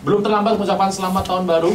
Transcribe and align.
Belum 0.00 0.24
terlambat 0.24 0.56
mengucapkan 0.56 0.88
selamat 0.88 1.24
tahun 1.28 1.44
baru. 1.44 1.72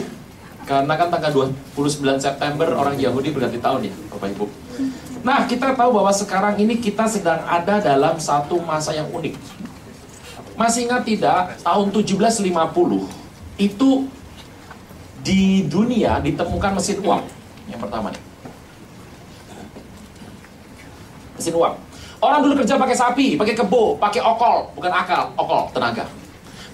Karena 0.65 0.97
kan 0.97 1.13
tanggal 1.13 1.53
29 1.77 2.17
September 2.17 2.65
orang 2.73 2.97
Yahudi 2.97 3.29
berganti 3.29 3.61
tahun 3.61 3.85
ya, 3.85 3.93
Bapak 4.09 4.33
Ibu. 4.33 4.45
Nah, 5.21 5.45
kita 5.45 5.77
tahu 5.77 6.01
bahwa 6.01 6.09
sekarang 6.09 6.57
ini 6.57 6.81
kita 6.81 7.05
sedang 7.05 7.45
ada 7.45 7.77
dalam 7.77 8.17
satu 8.17 8.57
masa 8.65 8.89
yang 8.97 9.05
unik. 9.13 9.37
Masih 10.57 10.89
ingat 10.89 11.05
tidak, 11.05 11.61
tahun 11.61 11.93
1750 11.93 12.49
itu 13.61 13.89
di 15.21 15.69
dunia 15.69 16.17
ditemukan 16.17 16.81
mesin 16.81 16.97
uap. 17.05 17.21
Yang 17.69 17.79
pertama 17.85 18.09
nih. 18.09 18.23
Mesin 21.37 21.53
uap. 21.61 21.77
Orang 22.25 22.41
dulu 22.41 22.57
kerja 22.65 22.73
pakai 22.73 22.97
sapi, 22.97 23.27
pakai 23.37 23.53
kebo, 23.53 24.01
pakai 24.01 24.17
okol, 24.17 24.73
bukan 24.73 24.89
akal, 24.89 25.29
okol, 25.37 25.69
tenaga. 25.77 26.09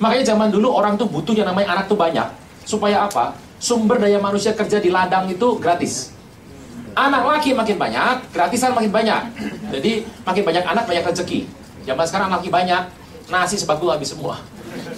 Makanya 0.02 0.34
zaman 0.34 0.50
dulu 0.50 0.74
orang 0.74 0.98
tuh 0.98 1.06
butuh 1.06 1.38
yang 1.38 1.46
namanya 1.54 1.78
anak 1.78 1.86
tuh 1.86 1.96
banyak. 1.96 2.26
Supaya 2.66 3.06
apa? 3.06 3.38
Sumber 3.62 4.02
daya 4.02 4.18
manusia 4.18 4.58
kerja 4.58 4.82
di 4.82 4.90
ladang 4.90 5.30
itu 5.30 5.62
gratis. 5.62 6.10
Anak 6.98 7.24
laki 7.24 7.54
makin 7.54 7.78
banyak, 7.78 8.34
gratisan 8.34 8.74
makin 8.74 8.90
banyak. 8.90 9.22
Jadi 9.70 10.02
makin 10.26 10.44
banyak 10.44 10.64
anak 10.66 10.84
banyak 10.90 11.06
rezeki. 11.06 11.46
Zaman 11.86 12.06
sekarang 12.10 12.28
anak 12.34 12.42
laki 12.42 12.50
banyak, 12.50 12.84
nasi 13.30 13.62
sebakul 13.62 13.94
habis 13.94 14.10
semua. 14.10 14.42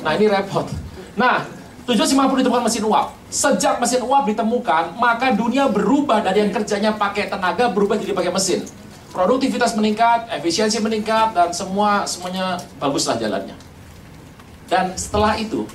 Nah 0.02 0.16
ini 0.16 0.32
repot. 0.32 0.72
Nah, 1.20 1.44
750 1.84 2.40
ditemukan 2.40 2.64
mesin 2.64 2.88
uap. 2.88 3.12
Sejak 3.28 3.84
mesin 3.84 4.02
uap 4.08 4.24
ditemukan, 4.24 4.96
maka 4.96 5.36
dunia 5.36 5.68
berubah 5.68 6.24
dari 6.24 6.48
yang 6.48 6.52
kerjanya 6.56 6.96
pakai 6.96 7.28
tenaga 7.28 7.68
berubah 7.68 8.00
jadi 8.00 8.16
pakai 8.16 8.32
mesin. 8.32 8.64
Produktivitas 9.12 9.76
meningkat, 9.76 10.32
efisiensi 10.32 10.80
meningkat, 10.80 11.36
dan 11.36 11.52
semua 11.52 12.08
semuanya 12.08 12.58
baguslah 12.80 13.20
jalannya. 13.20 13.73
Dan 14.68 14.96
setelah 14.96 15.36
itu, 15.38 15.68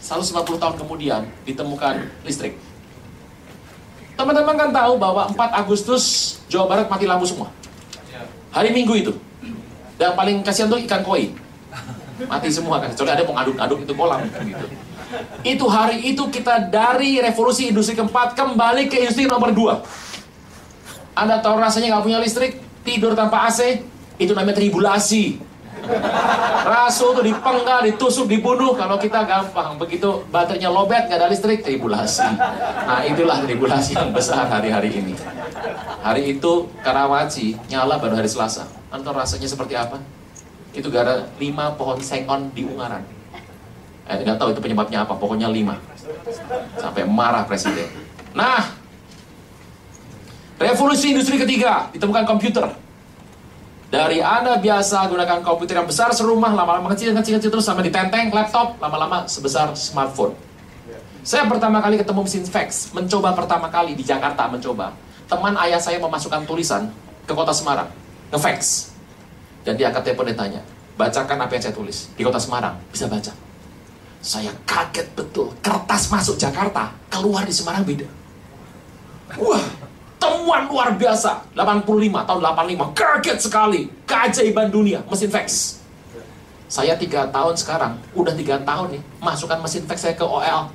150 0.00 0.56
tahun 0.56 0.74
kemudian 0.80 1.28
ditemukan 1.44 2.08
listrik. 2.24 2.56
Teman-teman 4.16 4.56
kan 4.56 4.70
tahu 4.72 4.96
bahwa 4.96 5.28
4 5.30 5.62
Agustus 5.62 6.36
Jawa 6.48 6.66
Barat 6.66 6.86
mati 6.88 7.04
lampu 7.04 7.28
semua. 7.28 7.52
Hari 8.50 8.72
Minggu 8.72 8.96
itu. 8.96 9.12
Dan 10.00 10.16
paling 10.16 10.40
kasihan 10.40 10.66
tuh 10.72 10.80
ikan 10.88 11.04
koi. 11.04 11.30
Mati 12.26 12.48
semua 12.50 12.80
kan. 12.80 12.90
Kecuali 12.90 13.14
ada 13.14 13.22
mau 13.22 13.36
ngaduk-ngaduk 13.36 13.78
itu 13.84 13.92
kolam 13.94 14.26
gitu. 14.26 14.66
Itu 15.44 15.64
hari 15.70 16.02
itu 16.12 16.24
kita 16.28 16.68
dari 16.68 17.20
revolusi 17.22 17.70
industri 17.70 17.94
keempat 17.94 18.34
kembali 18.34 18.90
ke 18.90 19.06
industri 19.06 19.28
nomor 19.28 19.52
2. 19.54 21.16
Anda 21.18 21.38
tahu 21.38 21.58
rasanya 21.58 21.98
nggak 21.98 22.04
punya 22.04 22.18
listrik, 22.22 22.62
tidur 22.82 23.14
tanpa 23.14 23.46
AC, 23.50 23.82
itu 24.18 24.32
namanya 24.34 24.58
tribulasi. 24.58 25.40
Rasul 26.68 27.16
tuh 27.16 27.24
dipenggal, 27.24 27.80
ditusuk, 27.88 28.28
dibunuh. 28.28 28.76
Kalau 28.76 29.00
kita 29.00 29.24
gampang, 29.24 29.80
begitu 29.80 30.24
baterainya 30.28 30.68
lobet, 30.68 31.08
nggak 31.08 31.18
ada 31.18 31.28
listrik, 31.32 31.64
tribulasi. 31.64 32.28
Nah 32.84 33.00
itulah 33.04 33.40
tribulasi 33.40 33.96
yang 33.96 34.12
besar 34.12 34.48
hari-hari 34.48 34.92
ini. 34.92 35.14
Hari 36.04 36.38
itu 36.38 36.68
Karawaci 36.84 37.56
nyala 37.72 37.96
baru 37.96 38.20
hari 38.20 38.28
Selasa. 38.28 38.68
Tahu 38.88 39.12
rasanya 39.12 39.48
seperti 39.48 39.74
apa? 39.76 40.00
Itu 40.72 40.92
gara 40.92 41.28
lima 41.40 41.72
pohon 41.76 42.00
sengon 42.00 42.52
di 42.52 42.64
Ungaran. 42.64 43.04
Eh, 44.08 44.24
nggak 44.24 44.40
tahu 44.40 44.56
itu 44.56 44.60
penyebabnya 44.64 45.04
apa, 45.04 45.12
pokoknya 45.16 45.52
lima. 45.52 45.76
Sampai 46.80 47.04
marah 47.04 47.44
presiden. 47.44 47.88
Nah, 48.32 48.72
revolusi 50.56 51.12
industri 51.12 51.36
ketiga, 51.36 51.92
ditemukan 51.92 52.24
komputer. 52.24 52.87
Dari 53.88 54.20
Anda 54.20 54.60
biasa 54.60 55.08
gunakan 55.08 55.40
komputer 55.40 55.80
yang 55.80 55.88
besar 55.88 56.12
serumah, 56.12 56.52
lama-lama 56.52 56.92
kecil, 56.92 57.16
kecil, 57.16 57.40
kecil, 57.40 57.50
terus 57.56 57.64
sampai 57.64 57.88
ditenteng, 57.88 58.28
laptop, 58.28 58.76
lama-lama 58.76 59.24
sebesar 59.24 59.72
smartphone. 59.72 60.36
Saya 61.24 61.48
pertama 61.48 61.80
kali 61.80 61.96
ketemu 61.96 62.20
mesin 62.20 62.44
fax, 62.44 62.92
mencoba 62.92 63.32
pertama 63.32 63.72
kali 63.72 63.96
di 63.96 64.04
Jakarta, 64.04 64.44
mencoba. 64.44 64.92
Teman 65.24 65.56
ayah 65.64 65.80
saya 65.80 65.96
memasukkan 66.04 66.44
tulisan 66.44 66.92
ke 67.24 67.32
kota 67.32 67.52
Semarang, 67.52 67.88
ngefax. 68.28 68.92
Dan 69.64 69.80
dia 69.80 69.88
angkat 69.88 70.12
telepon 70.12 70.28
dan 70.32 70.36
tanya, 70.36 70.60
bacakan 71.00 71.40
apa 71.40 71.52
yang 71.56 71.64
saya 71.64 71.74
tulis. 71.76 72.12
Di 72.12 72.24
kota 72.24 72.36
Semarang, 72.36 72.76
bisa 72.92 73.08
baca. 73.08 73.32
Saya 74.20 74.52
kaget 74.68 75.08
betul, 75.16 75.48
kertas 75.64 76.12
masuk 76.12 76.36
Jakarta, 76.36 76.92
keluar 77.08 77.48
di 77.48 77.56
Semarang 77.56 77.88
beda. 77.88 78.08
Wah, 79.40 79.64
temuan 80.18 80.66
luar 80.68 80.94
biasa. 80.98 81.42
85 81.54 82.28
tahun 82.28 82.40
85 82.42 82.98
kaget 82.98 83.38
sekali. 83.38 83.80
Keajaiban 84.04 84.68
dunia 84.68 85.00
mesin 85.06 85.30
fax. 85.30 85.78
Saya 86.68 86.98
tiga 87.00 87.24
tahun 87.32 87.56
sekarang. 87.56 87.96
Udah 88.12 88.34
tiga 88.36 88.60
tahun 88.60 88.98
nih 88.98 89.02
masukkan 89.22 89.58
mesin 89.62 89.88
fax 89.88 90.04
saya 90.04 90.14
ke 90.18 90.26
OL 90.26 90.74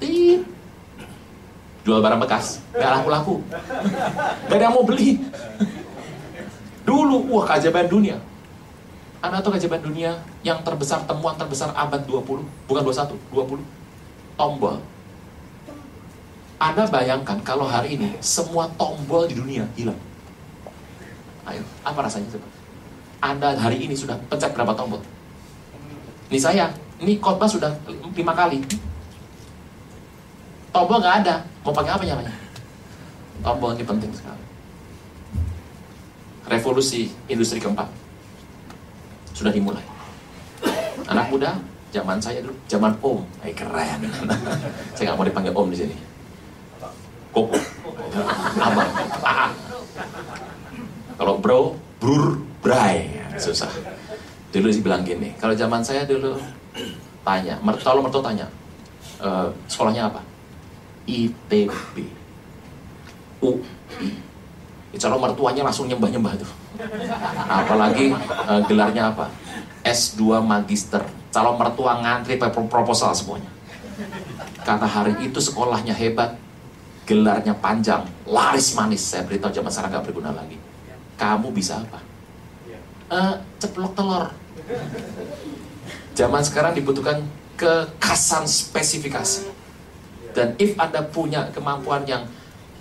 jual 1.84 2.00
barang 2.00 2.20
bekas. 2.24 2.64
Gak 2.72 2.92
laku-laku. 3.00 3.44
Gak 4.48 4.56
ada 4.56 4.64
yang 4.64 4.74
mau 4.74 4.88
beli. 4.88 5.20
Dulu 6.88 7.28
wah 7.32 7.44
keajaiban 7.52 7.92
dunia. 7.92 8.18
Anda 9.24 9.40
tahu 9.40 9.56
keajaiban 9.56 9.84
dunia 9.84 10.20
yang 10.44 10.60
terbesar 10.64 11.04
temuan 11.08 11.36
terbesar 11.40 11.72
abad 11.76 12.04
20 12.04 12.44
bukan 12.68 12.82
21 12.84 13.16
20 13.32 13.64
tombol 14.36 14.84
anda 16.64 16.88
bayangkan 16.88 17.44
kalau 17.44 17.68
hari 17.68 18.00
ini 18.00 18.16
semua 18.24 18.72
tombol 18.80 19.28
di 19.28 19.36
dunia 19.36 19.68
hilang. 19.76 20.00
Ayo, 21.44 21.60
apa 21.84 22.08
rasanya 22.08 22.32
coba? 22.32 22.48
Anda 23.20 23.52
hari 23.60 23.84
ini 23.84 23.92
sudah 23.92 24.16
pencet 24.32 24.56
berapa 24.56 24.72
tombol? 24.72 25.04
Ini 26.32 26.40
saya, 26.40 26.72
ini 27.04 27.20
khotbah 27.20 27.52
sudah 27.52 27.68
lima 28.16 28.32
kali. 28.32 28.64
Tombol 30.72 31.04
nggak 31.04 31.28
ada, 31.28 31.44
mau 31.68 31.76
pakai 31.76 32.00
apa 32.00 32.04
nyamanya? 32.08 32.32
Tombol 33.44 33.76
ini 33.76 33.84
penting 33.84 34.12
sekali. 34.16 34.44
Revolusi 36.48 37.12
industri 37.28 37.60
keempat 37.60 37.92
sudah 39.36 39.52
dimulai. 39.52 39.84
Anak 41.12 41.28
muda, 41.28 41.60
zaman 41.92 42.24
saya 42.24 42.40
dulu, 42.40 42.56
zaman 42.72 42.96
om, 43.04 43.20
eh 43.44 43.52
keren. 43.52 44.08
saya 44.96 45.12
nggak 45.12 45.18
mau 45.20 45.28
dipanggil 45.28 45.52
om 45.52 45.68
di 45.68 45.80
sini 45.84 46.13
koko. 47.34 47.58
Abang 48.62 48.92
kalau 51.18 51.40
bro 51.40 51.60
brur 52.04 52.42
bray 52.60 53.10
susah. 53.40 53.70
Dulu 54.54 54.70
sih 54.70 54.84
bilang 54.86 55.02
gini 55.02 55.34
kalau 55.42 55.56
zaman 55.58 55.82
saya 55.82 56.06
dulu 56.06 56.38
tanya 57.26 57.58
kalau 57.82 58.06
mertua 58.06 58.22
tanya 58.22 58.46
e, 59.18 59.30
sekolahnya 59.66 60.12
apa? 60.12 60.22
ITB 61.10 61.96
UI 63.42 64.12
kalau 65.00 65.18
mertuanya 65.18 65.66
langsung 65.66 65.90
nyembah-nyembah 65.90 66.34
tuh. 66.38 66.52
Apalagi 67.50 68.14
e, 68.20 68.54
gelarnya 68.70 69.10
apa? 69.10 69.32
S2 69.84 70.44
Magister. 70.44 71.02
Calon 71.34 71.58
mertua 71.58 71.98
ngantri 71.98 72.38
proposal 72.70 73.16
semuanya. 73.18 73.50
Karena 74.62 74.86
hari 74.86 75.18
itu 75.26 75.42
sekolahnya 75.42 75.98
hebat 75.98 76.43
gelarnya 77.04 77.54
panjang, 77.56 78.04
laris 78.28 78.76
manis. 78.76 79.04
Saya 79.04 79.24
beritahu 79.28 79.52
zaman 79.52 79.72
sekarang 79.72 79.92
nggak 79.96 80.06
berguna 80.08 80.32
lagi. 80.32 80.58
Kamu 81.20 81.52
bisa 81.54 81.80
apa? 81.80 82.00
Uh, 83.14 83.36
ceplok 83.62 83.94
telur. 83.94 84.26
Zaman 86.14 86.42
sekarang 86.42 86.74
dibutuhkan 86.74 87.22
kekasan 87.60 88.48
spesifikasi. 88.50 89.50
Dan 90.34 90.58
if 90.58 90.74
Anda 90.82 91.06
punya 91.06 91.54
kemampuan 91.54 92.08
yang 92.10 92.26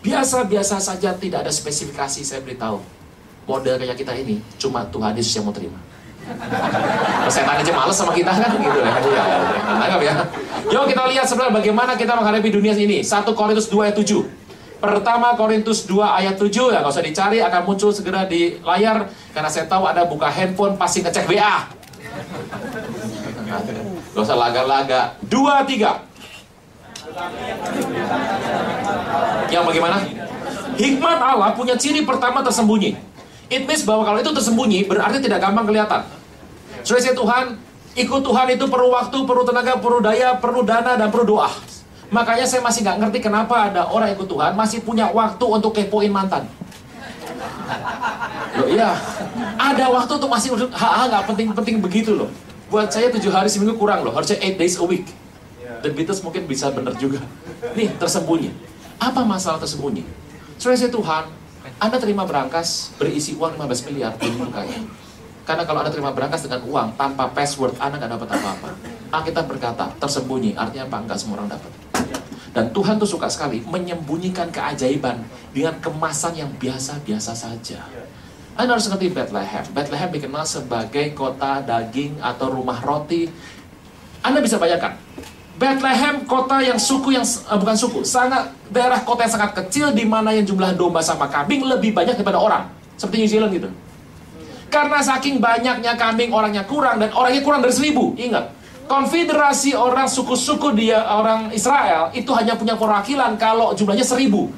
biasa-biasa 0.00 0.80
saja 0.80 1.12
tidak 1.12 1.44
ada 1.44 1.52
spesifikasi, 1.52 2.24
saya 2.24 2.40
beritahu. 2.40 2.80
Model 3.44 3.76
kayak 3.76 3.98
kita 3.98 4.14
ini, 4.16 4.40
cuma 4.56 4.86
Tuhan 4.88 5.12
Yesus 5.18 5.34
yang 5.36 5.44
mau 5.44 5.52
terima. 5.52 5.76
Setan 7.32 7.56
aja 7.58 7.72
males 7.72 7.96
sama 7.96 8.12
kita 8.14 8.30
kan 8.30 8.50
gitu 8.54 8.78
ya. 8.78 8.92
ya, 8.92 9.22
ya. 9.88 9.96
ya. 10.00 10.14
Yuk 10.70 10.84
kita 10.88 11.02
lihat 11.10 11.26
sebenarnya 11.26 11.54
bagaimana 11.58 11.92
kita 11.98 12.12
menghadapi 12.14 12.48
dunia 12.52 12.74
ini. 12.76 13.02
1 13.02 13.26
Korintus 13.34 13.66
2 13.68 13.90
ayat 13.90 13.96
7. 13.98 14.22
Pertama 14.82 15.38
Korintus 15.38 15.86
2 15.86 16.02
ayat 16.02 16.34
7 16.38 16.74
ya 16.74 16.78
nggak 16.82 16.92
usah 16.92 17.04
dicari 17.06 17.38
akan 17.38 17.60
muncul 17.62 17.94
segera 17.94 18.26
di 18.26 18.58
layar 18.62 19.06
karena 19.30 19.50
saya 19.50 19.70
tahu 19.70 19.86
ada 19.86 20.02
buka 20.06 20.26
handphone 20.26 20.74
pasti 20.74 21.02
ngecek 21.02 21.26
WA. 21.30 21.70
Gak 24.12 24.22
usah 24.22 24.36
laga-laga. 24.36 25.16
Dua 25.24 25.64
tiga. 25.64 26.04
Yang 29.52 29.64
bagaimana? 29.68 29.96
Hikmat 30.76 31.18
Allah 31.20 31.52
punya 31.52 31.76
ciri 31.76 32.04
pertama 32.04 32.40
tersembunyi. 32.40 33.11
It 33.50 33.64
means 33.64 33.82
bahwa 33.82 34.06
kalau 34.06 34.18
itu 34.20 34.30
tersembunyi 34.30 34.86
berarti 34.86 35.18
tidak 35.18 35.42
gampang 35.42 35.66
kelihatan. 35.66 36.02
Saudara 36.82 37.14
Tuhan, 37.14 37.44
ikut 37.94 38.20
Tuhan 38.20 38.46
itu 38.54 38.64
perlu 38.66 38.90
waktu, 38.90 39.18
perlu 39.22 39.42
tenaga, 39.46 39.78
perlu 39.78 39.98
daya, 40.02 40.34
perlu 40.38 40.66
dana, 40.66 40.98
dan 40.98 41.08
perlu 41.08 41.38
doa. 41.38 41.50
Makanya 42.12 42.44
saya 42.44 42.60
masih 42.60 42.84
nggak 42.84 42.98
ngerti 43.00 43.18
kenapa 43.24 43.72
ada 43.72 43.88
orang 43.88 44.12
ikut 44.12 44.28
Tuhan 44.28 44.52
masih 44.52 44.84
punya 44.84 45.08
waktu 45.08 45.44
untuk 45.48 45.72
kepoin 45.72 46.12
mantan. 46.12 46.44
Loh 48.52 48.68
iya, 48.68 48.92
ada 49.56 49.84
waktu 49.88 50.20
untuk 50.20 50.28
masih 50.28 50.52
hal-hal 50.76 51.08
nggak 51.08 51.24
penting-penting 51.32 51.80
begitu 51.80 52.12
loh. 52.12 52.28
Buat 52.68 52.92
saya 52.92 53.08
tujuh 53.08 53.32
hari 53.32 53.48
seminggu 53.48 53.80
kurang 53.80 54.04
loh, 54.04 54.12
harusnya 54.12 54.36
eight 54.44 54.60
days 54.60 54.76
a 54.76 54.84
week. 54.84 55.08
Dan 55.82 55.96
Beatles 55.96 56.20
mungkin 56.20 56.44
bisa 56.44 56.68
bener 56.68 56.94
juga. 57.00 57.18
Nih, 57.74 57.90
tersembunyi. 57.96 58.54
Apa 59.02 59.26
masalah 59.26 59.58
tersembunyi? 59.58 60.06
Saudara 60.60 60.78
saya 60.78 60.92
Tuhan, 60.94 61.24
Anda 61.82 61.98
terima 61.98 62.26
berangkas 62.26 62.94
berisi 62.98 63.34
uang 63.38 63.58
15 63.58 63.86
miliar, 63.90 64.14
belum 64.18 64.50
kaya. 64.50 64.78
Karena 65.42 65.66
kalau 65.66 65.82
Anda 65.82 65.90
terima 65.90 66.14
berangkas 66.14 66.46
dengan 66.46 66.62
uang 66.66 66.94
tanpa 66.94 67.26
password, 67.30 67.74
Anda 67.82 67.98
nggak 67.98 68.12
dapat 68.18 68.28
apa-apa. 68.38 68.68
Alkitab 69.12 69.44
berkata, 69.50 69.90
tersembunyi, 69.98 70.54
artinya 70.54 70.86
apa? 70.86 70.96
Enggak 71.02 71.18
semua 71.18 71.42
orang 71.42 71.54
dapat. 71.54 71.72
Dan 72.52 72.68
Tuhan 72.70 73.00
tuh 73.00 73.08
suka 73.08 73.32
sekali 73.32 73.64
menyembunyikan 73.64 74.52
keajaiban 74.52 75.24
dengan 75.56 75.74
kemasan 75.80 76.36
yang 76.36 76.50
biasa-biasa 76.60 77.32
saja. 77.32 77.80
Anda 78.52 78.76
harus 78.76 78.84
ngerti 78.92 79.08
Bethlehem. 79.08 79.64
Bethlehem 79.72 80.10
dikenal 80.12 80.44
sebagai 80.44 81.16
kota 81.16 81.64
daging 81.64 82.20
atau 82.20 82.52
rumah 82.52 82.76
roti. 82.84 83.24
Anda 84.20 84.44
bisa 84.44 84.60
bayangkan, 84.60 84.94
Bethlehem 85.52 86.24
kota 86.24 86.64
yang 86.64 86.80
suku 86.80 87.12
yang 87.12 87.22
uh, 87.22 87.56
bukan 87.60 87.76
suku, 87.76 88.00
sangat 88.08 88.50
daerah 88.72 89.04
kota 89.04 89.28
yang 89.28 89.34
sangat 89.36 89.52
kecil 89.64 89.92
di 89.92 90.08
mana 90.08 90.32
yang 90.32 90.48
jumlah 90.48 90.72
domba 90.72 91.04
sama 91.04 91.28
kambing 91.28 91.60
lebih 91.68 91.92
banyak 91.92 92.16
daripada 92.16 92.40
orang, 92.40 92.72
seperti 92.96 93.16
New 93.20 93.30
Zealand 93.30 93.52
gitu. 93.52 93.68
Karena 94.72 95.04
saking 95.04 95.36
banyaknya 95.36 95.92
kambing 96.00 96.32
orangnya 96.32 96.64
kurang 96.64 96.96
dan 96.96 97.12
orangnya 97.12 97.44
kurang 97.44 97.60
dari 97.60 97.76
seribu, 97.76 98.16
ingat. 98.16 98.48
Konfederasi 98.88 99.76
orang 99.76 100.08
suku-suku 100.08 100.72
dia 100.74 101.04
orang 101.04 101.52
Israel 101.52 102.10
itu 102.16 102.32
hanya 102.32 102.56
punya 102.56 102.74
perwakilan 102.74 103.36
kalau 103.36 103.76
jumlahnya 103.76 104.04
seribu. 104.04 104.48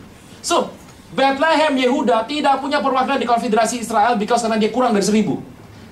So, 0.40 0.70
Bethlehem 1.14 1.78
Yehuda 1.78 2.26
tidak 2.26 2.58
punya 2.58 2.82
perwakilan 2.82 3.18
di 3.22 3.26
konfederasi 3.26 3.82
Israel 3.82 4.18
because 4.18 4.42
karena 4.42 4.58
dia 4.58 4.70
kurang 4.74 4.90
dari 4.90 5.06
seribu. 5.06 5.38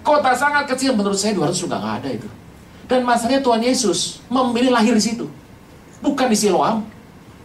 Kota 0.02 0.35
sangat 0.35 0.66
kecil 0.66 0.99
menurut 0.99 1.14
saya 1.14 1.35
200 1.35 1.54
juga 1.54 1.78
nggak 1.78 1.94
ada 2.02 2.11
itu. 2.11 2.28
Dan 2.92 3.08
masalahnya 3.08 3.40
Tuhan 3.40 3.64
Yesus 3.64 4.20
memilih 4.28 4.68
lahir 4.68 4.92
di 4.92 5.00
situ. 5.00 5.25
Bukan 6.04 6.28
di 6.28 6.37
Siloam, 6.37 6.84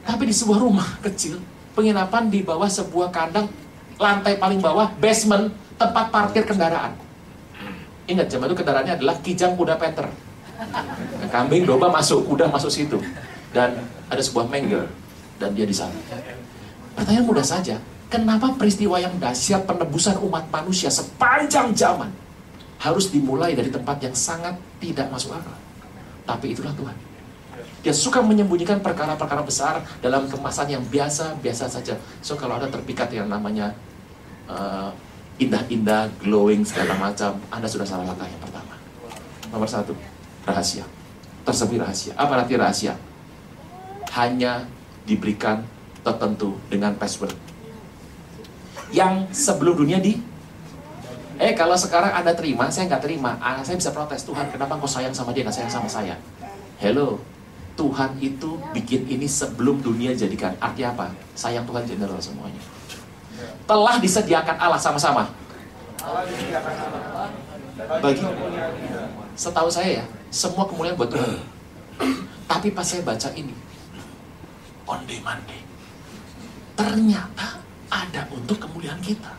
tapi 0.03 0.27
di 0.27 0.35
sebuah 0.35 0.59
rumah 0.59 0.99
kecil. 0.99 1.39
Penginapan 1.71 2.27
di 2.27 2.43
bawah 2.43 2.67
sebuah 2.67 3.15
kandang 3.15 3.47
lantai 3.95 4.35
paling 4.35 4.59
bawah, 4.59 4.91
basement, 4.99 5.47
tempat 5.79 6.11
parkir 6.11 6.43
kendaraan. 6.43 6.91
Ingat, 8.11 8.27
zaman 8.27 8.51
itu 8.51 8.59
kendaraannya 8.59 8.99
adalah 8.99 9.15
kijang 9.23 9.55
kuda 9.55 9.79
Peter. 9.79 10.11
Kambing, 11.31 11.63
domba 11.63 11.95
masuk, 11.95 12.27
kuda 12.27 12.51
masuk 12.51 12.67
situ. 12.67 12.99
Dan 13.55 13.87
ada 14.11 14.19
sebuah 14.19 14.51
mangger. 14.51 14.83
Dan 15.39 15.55
dia 15.55 15.63
di 15.63 15.71
sana. 15.71 15.95
Pertanyaan 16.91 17.23
mudah 17.23 17.47
saja, 17.47 17.79
kenapa 18.11 18.51
peristiwa 18.59 18.99
yang 18.99 19.15
dahsyat 19.15 19.63
penebusan 19.63 20.19
umat 20.27 20.43
manusia 20.51 20.91
sepanjang 20.91 21.71
zaman 21.71 22.11
harus 22.83 23.07
dimulai 23.15 23.55
dari 23.55 23.71
tempat 23.71 24.03
yang 24.03 24.11
sangat 24.11 24.59
tidak 24.81 25.07
masuk 25.09 25.37
akal? 25.37 25.55
Tapi 26.27 26.53
itulah 26.53 26.73
Tuhan. 26.75 26.97
Dia 27.81 27.93
suka 27.93 28.19
menyembunyikan 28.19 28.83
perkara-perkara 28.83 29.41
besar 29.45 29.79
dalam 30.03 30.27
kemasan 30.27 30.75
yang 30.75 30.83
biasa-biasa 30.91 31.71
saja. 31.71 31.95
So 32.19 32.35
kalau 32.35 32.59
ada 32.59 32.67
terpikat 32.67 33.13
yang 33.13 33.31
namanya 33.31 33.71
uh, 34.49 34.91
indah-indah, 35.37 36.09
glowing 36.19 36.65
segala 36.65 36.97
macam, 36.97 37.37
Anda 37.53 37.69
sudah 37.69 37.85
salah 37.85 38.09
langkah 38.09 38.27
yang 38.27 38.41
pertama. 38.41 38.75
Nomor 39.53 39.69
satu, 39.69 39.93
rahasia. 40.43 40.83
Tersebut 41.47 41.79
rahasia. 41.79 42.11
Apa 42.19 42.43
arti 42.43 42.59
rahasia? 42.59 42.93
Hanya 44.11 44.67
diberikan 45.07 45.63
tertentu 46.03 46.59
dengan 46.67 46.91
password. 46.97 47.31
Yang 48.91 49.31
sebelum 49.31 49.79
dunia 49.79 50.03
di 50.03 50.19
Eh 51.37 51.53
kalau 51.53 51.77
sekarang 51.77 52.09
Anda 52.09 52.33
terima, 52.33 52.65
saya 52.73 52.89
nggak 52.89 53.03
terima, 53.05 53.37
ah, 53.37 53.61
saya 53.61 53.77
bisa 53.77 53.93
protes 53.93 54.25
Tuhan, 54.25 54.49
kenapa 54.49 54.73
engkau 54.73 54.89
sayang 54.89 55.13
sama 55.13 55.29
dia, 55.37 55.45
nggak 55.45 55.53
sayang 55.53 55.69
sama 55.69 55.85
saya? 55.85 56.17
Hello, 56.81 57.21
Tuhan 57.77 58.17
itu 58.17 58.57
bikin 58.73 59.05
ini 59.05 59.29
sebelum 59.29 59.77
dunia 59.85 60.17
jadikan. 60.17 60.57
Arti 60.57 60.81
apa? 60.81 61.13
Sayang 61.37 61.69
Tuhan 61.69 61.85
general 61.85 62.17
semuanya. 62.17 62.57
Telah 63.69 64.01
disediakan 64.01 64.57
Allah 64.57 64.81
sama-sama. 64.81 65.29
Bagi 68.01 68.25
setahu 69.37 69.69
saya 69.69 70.01
ya, 70.01 70.05
semua 70.33 70.65
kemuliaan 70.65 70.97
buat 70.97 71.13
Tuhan. 71.13 71.37
Tapi 72.49 72.73
pas 72.73 72.81
saya 72.81 73.05
baca 73.05 73.29
ini, 73.37 73.53
on 74.89 75.05
demand 75.05 75.41
ternyata 76.77 77.57
ada 77.89 78.21
untuk 78.29 78.61
kemuliaan 78.61 79.01
kita. 79.01 79.33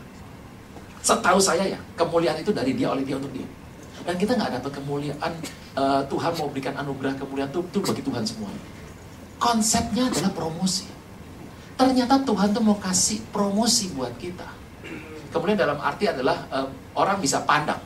Setahu 0.99 1.39
saya 1.39 1.63
ya, 1.63 1.79
kemuliaan 1.95 2.39
itu 2.39 2.51
dari 2.51 2.75
dia, 2.75 2.91
oleh 2.91 3.07
dia, 3.07 3.15
untuk 3.15 3.31
dia. 3.31 3.47
Dan 4.03 4.15
kita 4.19 4.35
nggak 4.35 4.59
dapat 4.59 4.71
kemuliaan, 4.79 5.31
uh, 5.75 6.01
Tuhan 6.07 6.31
mau 6.35 6.47
berikan 6.51 6.75
anugerah 6.75 7.15
kemuliaan 7.15 7.49
itu, 7.51 7.61
itu 7.63 7.79
bagi 7.79 8.03
Tuhan 8.03 8.23
semuanya. 8.27 8.63
Konsepnya 9.39 10.11
adalah 10.11 10.31
promosi. 10.35 10.87
Ternyata 11.79 12.19
Tuhan 12.27 12.51
tuh 12.51 12.63
mau 12.63 12.75
kasih 12.75 13.23
promosi 13.31 13.87
buat 13.95 14.11
kita. 14.19 14.47
Kemudian 15.31 15.55
dalam 15.55 15.79
arti 15.79 16.09
adalah 16.09 16.43
uh, 16.51 16.67
orang 16.97 17.23
bisa 17.23 17.39
pandang. 17.47 17.79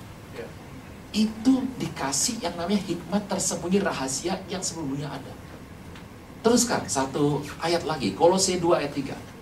Itu 1.14 1.62
dikasih 1.78 2.42
yang 2.42 2.58
namanya 2.58 2.82
hikmat 2.90 3.30
tersembunyi 3.30 3.86
rahasia 3.86 4.42
yang 4.50 4.66
sebelumnya 4.66 5.14
ada. 5.14 5.30
Teruskan 6.42 6.90
satu 6.90 7.46
ayat 7.62 7.86
lagi, 7.86 8.18
Kolose 8.18 8.58
2 8.58 8.82
ayat 8.82 8.98
3. 8.98 9.33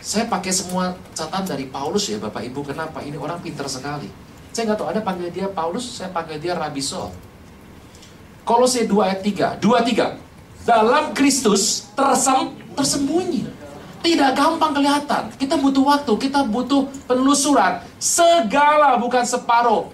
Saya 0.00 0.24
pakai 0.24 0.48
semua 0.48 0.96
catatan 1.12 1.44
dari 1.44 1.68
Paulus 1.68 2.08
ya 2.08 2.16
Bapak 2.16 2.40
Ibu. 2.40 2.72
Kenapa? 2.72 3.04
Ini 3.04 3.20
orang 3.20 3.36
pintar 3.44 3.68
sekali. 3.68 4.08
Saya 4.50 4.72
nggak 4.72 4.78
tahu 4.80 4.88
ada 4.90 5.00
panggil 5.04 5.28
dia 5.30 5.46
Paulus, 5.46 5.84
saya 5.86 6.10
panggil 6.10 6.40
dia 6.40 6.56
Rabi 6.56 6.80
Sol. 6.82 7.12
Kolose 8.42 8.88
2 8.88 8.96
ayat 9.06 9.20
3. 9.22 9.62
2 9.62 10.18
3. 10.18 10.66
Dalam 10.66 11.14
Kristus 11.14 11.86
tersem, 11.94 12.56
tersembunyi. 12.74 13.46
Tidak 14.00 14.32
gampang 14.32 14.72
kelihatan. 14.72 15.28
Kita 15.36 15.60
butuh 15.60 15.84
waktu, 15.84 16.12
kita 16.16 16.48
butuh 16.48 16.88
penelusuran. 17.04 17.84
Segala 18.00 18.96
bukan 18.96 19.22
separuh. 19.22 19.92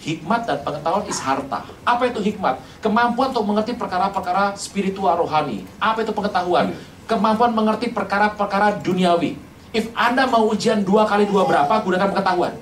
Hikmat 0.00 0.48
dan 0.48 0.58
pengetahuan 0.64 1.04
is 1.06 1.20
harta. 1.20 1.64
Apa 1.84 2.08
itu 2.08 2.20
hikmat? 2.24 2.60
Kemampuan 2.80 3.30
untuk 3.36 3.44
mengerti 3.44 3.76
perkara-perkara 3.76 4.56
spiritual 4.56 5.20
rohani. 5.20 5.68
Apa 5.76 6.02
itu 6.02 6.12
pengetahuan? 6.12 6.72
Kemampuan 7.04 7.52
mengerti 7.52 7.92
perkara-perkara 7.92 8.80
duniawi. 8.80 9.36
If 9.74 9.90
Anda 9.98 10.30
mau 10.30 10.46
ujian 10.50 10.86
dua 10.86 11.04
kali 11.04 11.26
dua 11.26 11.44
berapa, 11.44 11.74
gunakan 11.82 12.08
pengetahuan. 12.14 12.54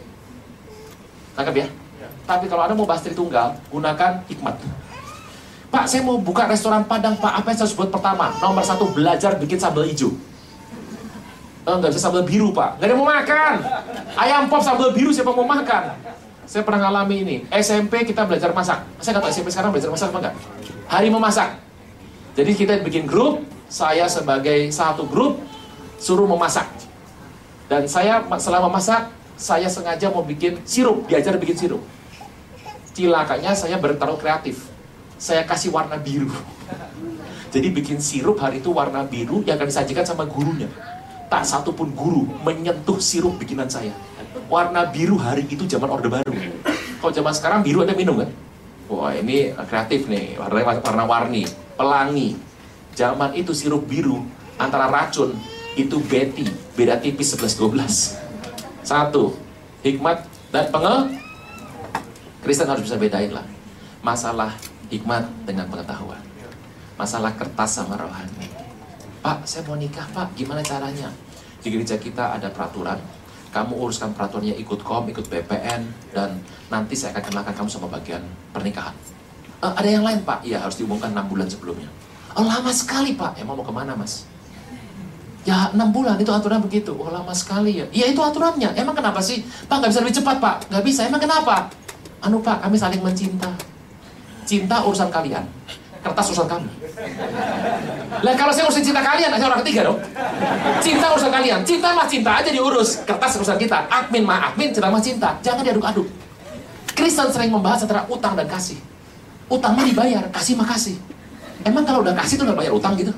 Tangkap 1.36 1.54
ya? 1.54 1.66
Tapi 2.24 2.44
kalau 2.48 2.62
Anda 2.64 2.74
mau 2.78 2.88
bahas 2.88 3.04
Tritunggal, 3.04 3.58
gunakan 3.68 4.24
hikmat. 4.30 4.56
Pak, 5.72 5.84
saya 5.88 6.04
mau 6.04 6.20
buka 6.20 6.44
restoran 6.44 6.84
Padang, 6.84 7.16
Pak. 7.16 7.32
Apa 7.32 7.52
yang 7.52 7.56
saya 7.56 7.66
harus 7.68 7.76
buat 7.76 7.88
pertama? 7.88 8.28
Nomor 8.40 8.64
satu, 8.64 8.92
belajar 8.92 9.40
bikin 9.40 9.56
sambal 9.56 9.88
hijau. 9.88 10.12
Oh, 11.62 11.78
nggak 11.78 11.94
bisa 11.94 12.10
sambal 12.10 12.26
biru, 12.26 12.52
Pak. 12.52 12.76
Nggak 12.76 12.86
ada 12.86 12.92
yang 12.92 13.00
mau 13.00 13.08
makan. 13.08 13.54
Ayam 14.18 14.42
pop 14.50 14.60
sambal 14.60 14.90
biru, 14.92 15.14
siapa 15.14 15.32
mau 15.32 15.46
makan? 15.46 15.94
Saya 16.44 16.66
pernah 16.66 16.90
ngalami 16.90 17.16
ini. 17.24 17.36
SMP 17.48 18.04
kita 18.04 18.28
belajar 18.28 18.52
masak. 18.52 18.84
Saya 19.00 19.16
nggak 19.16 19.24
tahu 19.24 19.32
SMP 19.32 19.48
sekarang 19.48 19.70
belajar 19.72 19.88
masak 19.88 20.08
apa 20.12 20.18
enggak? 20.20 20.34
Hari 20.90 21.08
memasak. 21.08 21.48
Jadi 22.36 22.52
kita 22.52 22.72
bikin 22.84 23.08
grup, 23.08 23.40
saya 23.72 24.04
sebagai 24.04 24.68
satu 24.68 25.08
grup 25.08 25.40
suruh 25.96 26.28
memasak. 26.28 26.68
Dan 27.72 27.88
saya 27.88 28.20
selama 28.36 28.68
masak, 28.68 29.08
saya 29.40 29.64
sengaja 29.64 30.12
mau 30.12 30.20
bikin 30.20 30.60
sirup, 30.68 31.08
diajar 31.08 31.40
bikin 31.40 31.56
sirup. 31.56 31.80
Cilakanya 32.92 33.56
saya 33.56 33.80
bertaruh 33.80 34.20
kreatif. 34.20 34.68
Saya 35.16 35.48
kasih 35.48 35.72
warna 35.72 35.96
biru. 35.96 36.28
Jadi 37.48 37.72
bikin 37.72 37.96
sirup 37.96 38.36
hari 38.44 38.60
itu 38.60 38.68
warna 38.68 39.08
biru 39.08 39.40
yang 39.48 39.56
akan 39.56 39.72
disajikan 39.72 40.04
sama 40.04 40.28
gurunya. 40.28 40.68
Tak 41.32 41.48
satu 41.48 41.72
pun 41.72 41.88
guru 41.96 42.28
menyentuh 42.44 43.00
sirup 43.00 43.40
bikinan 43.40 43.72
saya. 43.72 43.96
Warna 44.52 44.84
biru 44.92 45.16
hari 45.16 45.48
itu 45.48 45.64
zaman 45.64 45.88
Orde 45.88 46.12
Baru. 46.12 46.28
Kalau 47.00 47.12
zaman 47.12 47.32
sekarang 47.32 47.60
biru 47.64 47.80
ada 47.80 47.96
minum 47.96 48.20
kan? 48.20 48.28
Wah 48.92 49.16
ini 49.16 49.56
kreatif 49.64 50.12
nih, 50.12 50.36
warna 50.36 50.60
warna-warni, 50.84 51.48
pelangi, 51.80 52.36
Zaman 52.92 53.32
itu 53.32 53.56
sirup 53.56 53.88
biru 53.88 54.20
antara 54.60 54.88
racun 54.92 55.32
itu 55.72 55.96
beti, 56.04 56.44
beda 56.76 57.00
tipis 57.00 57.32
11-12. 57.32 58.20
Satu, 58.84 59.32
hikmat 59.80 60.28
dan 60.52 60.68
pengel. 60.68 61.16
Kristen 62.44 62.68
harus 62.68 62.84
bisa 62.84 62.98
bedain 63.00 63.32
lah. 63.32 63.46
Masalah 64.02 64.52
hikmat 64.92 65.24
dengan 65.48 65.70
pengetahuan. 65.72 66.20
Masalah 67.00 67.32
kertas 67.32 67.80
sama 67.80 67.96
rohani. 67.96 68.50
Pak, 69.22 69.46
saya 69.46 69.62
mau 69.64 69.78
nikah 69.78 70.04
pak, 70.10 70.34
gimana 70.34 70.60
caranya? 70.60 71.08
Di 71.62 71.70
gereja 71.70 71.94
kita 71.94 72.34
ada 72.34 72.50
peraturan, 72.50 72.98
kamu 73.54 73.78
uruskan 73.78 74.10
peraturannya 74.12 74.58
ikut 74.58 74.82
kom, 74.82 75.06
ikut 75.06 75.30
BPN, 75.30 75.86
dan 76.10 76.42
nanti 76.66 76.98
saya 76.98 77.14
akan 77.14 77.30
kenalkan 77.30 77.54
kamu 77.54 77.68
sama 77.70 77.86
bagian 77.86 78.20
pernikahan. 78.50 78.92
Uh, 79.62 79.70
ada 79.78 79.86
yang 79.86 80.02
lain 80.02 80.26
pak? 80.26 80.42
Iya 80.42 80.58
harus 80.58 80.74
diumumkan 80.74 81.14
6 81.14 81.30
bulan 81.30 81.46
sebelumnya. 81.46 81.86
Oh 82.36 82.44
lama 82.44 82.72
sekali 82.72 83.12
pak, 83.12 83.36
emang 83.36 83.60
mau 83.60 83.66
ke 83.66 83.72
mana 83.72 83.92
mas? 83.92 84.24
Ya 85.42 85.74
enam 85.74 85.90
bulan 85.90 86.16
itu 86.22 86.30
aturan 86.30 86.62
begitu. 86.62 86.94
Oh 86.94 87.10
lama 87.10 87.34
sekali 87.34 87.82
ya. 87.82 87.86
Ya 87.90 88.06
itu 88.06 88.22
aturannya. 88.22 88.72
Emang 88.78 88.94
kenapa 88.94 89.18
sih? 89.18 89.42
Pak 89.66 89.82
nggak 89.82 89.90
bisa 89.90 90.00
lebih 90.00 90.16
cepat 90.22 90.36
pak? 90.38 90.54
Nggak 90.70 90.84
bisa. 90.86 91.00
Emang 91.02 91.18
kenapa? 91.18 91.66
Anu 92.22 92.38
pak, 92.38 92.62
kami 92.62 92.78
saling 92.78 93.02
mencinta. 93.02 93.50
cinta 94.42 94.82
urusan 94.82 95.06
kalian, 95.10 95.42
kertas 96.02 96.34
urusan 96.34 96.50
kami. 96.50 96.70
Lah 98.22 98.34
kalau 98.34 98.50
saya 98.50 98.66
urusin 98.66 98.84
cinta 98.84 99.00
kalian, 99.02 99.30
saya 99.30 99.46
orang 99.48 99.62
ketiga 99.62 99.86
dong. 99.86 99.98
Cinta 100.82 101.14
urusan 101.14 101.30
kalian, 101.30 101.62
cinta 101.62 101.94
mah 101.94 102.06
cinta 102.10 102.30
aja 102.42 102.50
diurus, 102.50 103.02
kertas 103.06 103.38
urusan 103.38 103.56
kita. 103.58 103.86
Admin 103.86 104.26
mah 104.26 104.50
admin, 104.50 104.74
cinta 104.74 104.90
mah 104.90 105.02
cinta. 105.02 105.38
Jangan 105.40 105.62
diaduk-aduk. 105.62 106.06
Kristen 106.92 107.30
sering 107.30 107.50
membahas 107.54 107.86
antara 107.86 108.02
utang 108.10 108.34
dan 108.34 108.46
kasih. 108.50 108.78
Utang 109.46 109.78
mah 109.78 109.86
dibayar, 109.86 110.26
kasih 110.34 110.58
mah 110.58 110.68
kasih. 110.68 110.98
Emang 111.62 111.84
kalau 111.86 112.02
udah 112.02 112.14
kasih 112.18 112.40
tuh 112.40 112.46
udah 112.50 112.56
bayar 112.58 112.72
utang 112.74 112.98
gitu? 112.98 113.14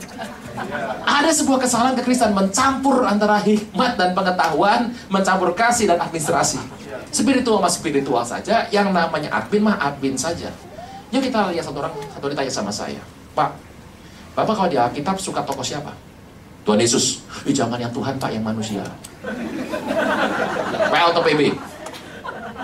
Ada 1.04 1.30
sebuah 1.34 1.58
kesalahan 1.66 1.98
kekristenan 1.98 2.36
mencampur 2.36 3.02
antara 3.02 3.42
hikmat 3.42 3.98
dan 3.98 4.14
pengetahuan, 4.14 4.92
mencampur 5.10 5.50
kasih 5.56 5.90
dan 5.90 5.98
administrasi. 5.98 6.60
Spiritual 7.10 7.58
mah 7.58 7.72
spiritual 7.72 8.22
saja, 8.22 8.66
yang 8.70 8.94
namanya 8.94 9.30
admin 9.34 9.66
mah 9.66 9.76
admin 9.80 10.14
saja. 10.14 10.50
Yuk 11.10 11.22
kita 11.22 11.50
lihat 11.54 11.64
satu 11.66 11.78
orang, 11.82 11.94
satu 12.10 12.26
ditanya 12.30 12.50
sama 12.50 12.70
saya. 12.74 12.98
Pak, 13.34 13.50
Bapak 14.34 14.54
kalau 14.54 14.70
di 14.70 14.78
Alkitab 14.78 15.18
suka 15.18 15.46
tokoh 15.46 15.62
siapa? 15.62 15.94
Tuhan 16.64 16.80
Yesus. 16.80 17.22
Ih, 17.44 17.54
jangan 17.54 17.76
yang 17.76 17.92
Tuhan 17.92 18.18
Pak, 18.18 18.30
yang 18.34 18.42
manusia. 18.42 18.82
PL 20.90 21.08
atau 21.12 21.22
PB? 21.22 21.40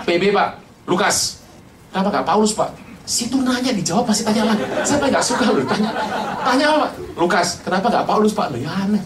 PB 0.03 0.23
Pak, 0.35 0.49
Lukas. 0.89 1.39
Kenapa 1.93 2.07
nggak 2.11 2.27
Paulus 2.27 2.51
Pak? 2.51 2.90
Situ 3.05 3.37
nanya 3.41 3.73
dijawab 3.73 4.07
masih 4.07 4.23
tanya 4.23 4.53
lagi. 4.53 4.63
Saya 4.85 5.01
nggak 5.01 5.25
suka 5.25 5.45
loh 5.49 5.65
tanya. 5.65 5.91
Tanya 6.45 6.65
apa? 6.69 6.87
Lukas, 7.17 7.59
kenapa 7.65 7.89
nggak 7.91 8.05
Paulus 8.07 8.31
Pak? 8.31 8.53
Loh, 8.53 8.59
ya 8.61 8.71
aneh. 8.71 9.01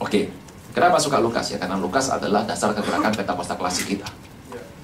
Oke, 0.00 0.30
kenapa 0.72 0.96
suka 1.02 1.18
Lukas 1.18 1.50
ya? 1.50 1.58
Karena 1.58 1.76
Lukas 1.76 2.08
adalah 2.08 2.46
dasar 2.46 2.72
kegerakan 2.72 3.12
pentakosta 3.12 3.54
klasik 3.58 3.98
kita. 3.98 4.08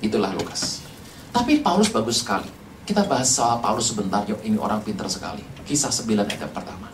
Itulah 0.01 0.33
Lukas. 0.35 0.83
Tapi 1.31 1.62
Paulus 1.62 1.88
bagus 1.93 2.25
sekali. 2.25 2.51
Kita 2.85 3.07
bahas 3.07 3.31
soal 3.31 3.62
Paulus 3.62 3.95
sebentar, 3.95 4.27
yuk 4.27 4.43
ini 4.43 4.59
orang 4.59 4.83
pintar 4.83 5.07
sekali. 5.07 5.47
Kisah 5.62 5.95
9 5.95 6.27
ayat 6.27 6.51
pertama. 6.51 6.90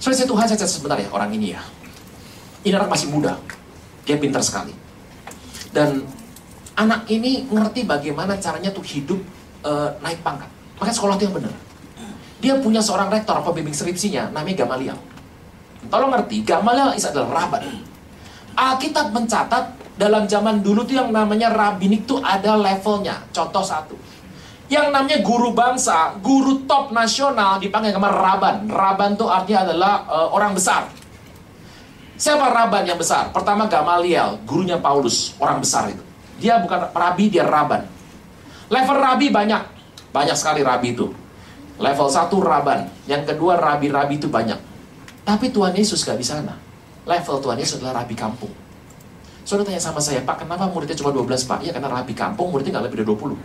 Soalnya 0.00 0.24
Tuhan, 0.24 0.44
saya 0.48 0.56
catat 0.56 0.72
sebentar 0.72 0.96
ya, 0.96 1.08
orang 1.12 1.28
ini 1.36 1.52
ya. 1.52 1.60
Ini 2.64 2.72
orang 2.72 2.88
masih 2.88 3.12
muda. 3.12 3.36
Dia 4.08 4.16
pintar 4.16 4.40
sekali. 4.40 4.72
Dan 5.74 6.08
anak 6.76 7.08
ini 7.08 7.48
ngerti 7.48 7.88
bagaimana 7.88 8.36
caranya 8.36 8.70
tuh 8.70 8.84
hidup 8.84 9.18
uh, 9.64 9.96
naik 10.04 10.20
pangkat. 10.20 10.48
Maka 10.76 10.92
sekolah 10.92 11.16
itu 11.16 11.26
yang 11.26 11.36
benar. 11.40 11.54
Dia 12.36 12.54
punya 12.60 12.84
seorang 12.84 13.08
rektor, 13.08 13.40
pembimbing 13.40 13.72
skripsinya, 13.72 14.28
namanya 14.28 14.68
Gamaliel. 14.68 14.98
Tolong 15.88 16.12
ngerti, 16.12 16.44
Gamaliel 16.44 16.92
adalah 16.92 17.28
raban. 17.32 17.64
Alkitab 18.56 19.12
mencatat 19.16 19.64
dalam 19.96 20.28
zaman 20.28 20.60
dulu 20.60 20.84
tuh 20.84 21.00
yang 21.00 21.08
namanya 21.08 21.48
rabinik 21.48 22.04
tuh 22.04 22.20
ada 22.20 22.56
levelnya. 22.60 23.24
Contoh 23.32 23.64
satu. 23.64 23.96
Yang 24.68 24.86
namanya 24.92 25.18
guru 25.24 25.56
bangsa, 25.56 26.18
guru 26.20 26.66
top 26.66 26.90
nasional 26.90 27.62
dipanggil 27.62 27.94
nama 27.94 28.10
Raban. 28.10 28.66
Raban 28.66 29.14
itu 29.14 29.26
artinya 29.30 29.70
adalah 29.70 29.92
uh, 30.10 30.28
orang 30.34 30.58
besar. 30.58 30.90
Siapa 32.18 32.50
Raban 32.50 32.82
yang 32.82 32.98
besar? 32.98 33.30
Pertama 33.30 33.70
Gamaliel, 33.70 34.42
gurunya 34.42 34.74
Paulus, 34.74 35.38
orang 35.38 35.62
besar 35.62 35.86
itu. 35.94 36.05
Dia 36.36 36.60
bukan 36.60 36.92
rabi, 36.92 37.32
dia 37.32 37.44
Raban. 37.44 37.88
Level 38.66 38.96
rabi 38.98 39.30
banyak. 39.30 39.62
Banyak 40.10 40.36
sekali 40.36 40.60
rabi 40.66 40.96
itu. 40.96 41.06
Level 41.76 42.08
satu 42.08 42.40
Raban. 42.40 42.88
Yang 43.04 43.34
kedua 43.34 43.60
rabi-rabi 43.60 44.16
itu 44.16 44.32
banyak. 44.32 44.56
Tapi 45.22 45.52
Tuhan 45.52 45.76
Yesus 45.76 46.02
gak 46.02 46.16
di 46.16 46.24
sana. 46.24 46.56
Level 47.04 47.36
Tuhan 47.38 47.58
Yesus 47.60 47.78
adalah 47.78 48.02
rabi 48.02 48.16
kampung. 48.16 48.50
Saudara 49.46 49.70
tanya 49.70 49.78
sama 49.78 50.02
saya, 50.02 50.26
Pak, 50.26 50.42
kenapa 50.42 50.66
muridnya 50.66 50.98
cuma 50.98 51.14
12, 51.14 51.46
Pak? 51.46 51.62
Ya, 51.62 51.70
karena 51.70 51.86
rabi 51.92 52.16
kampung 52.16 52.50
muridnya 52.50 52.80
gak 52.80 52.90
lebih 52.90 53.04
dari 53.04 53.08
20. 53.14 53.38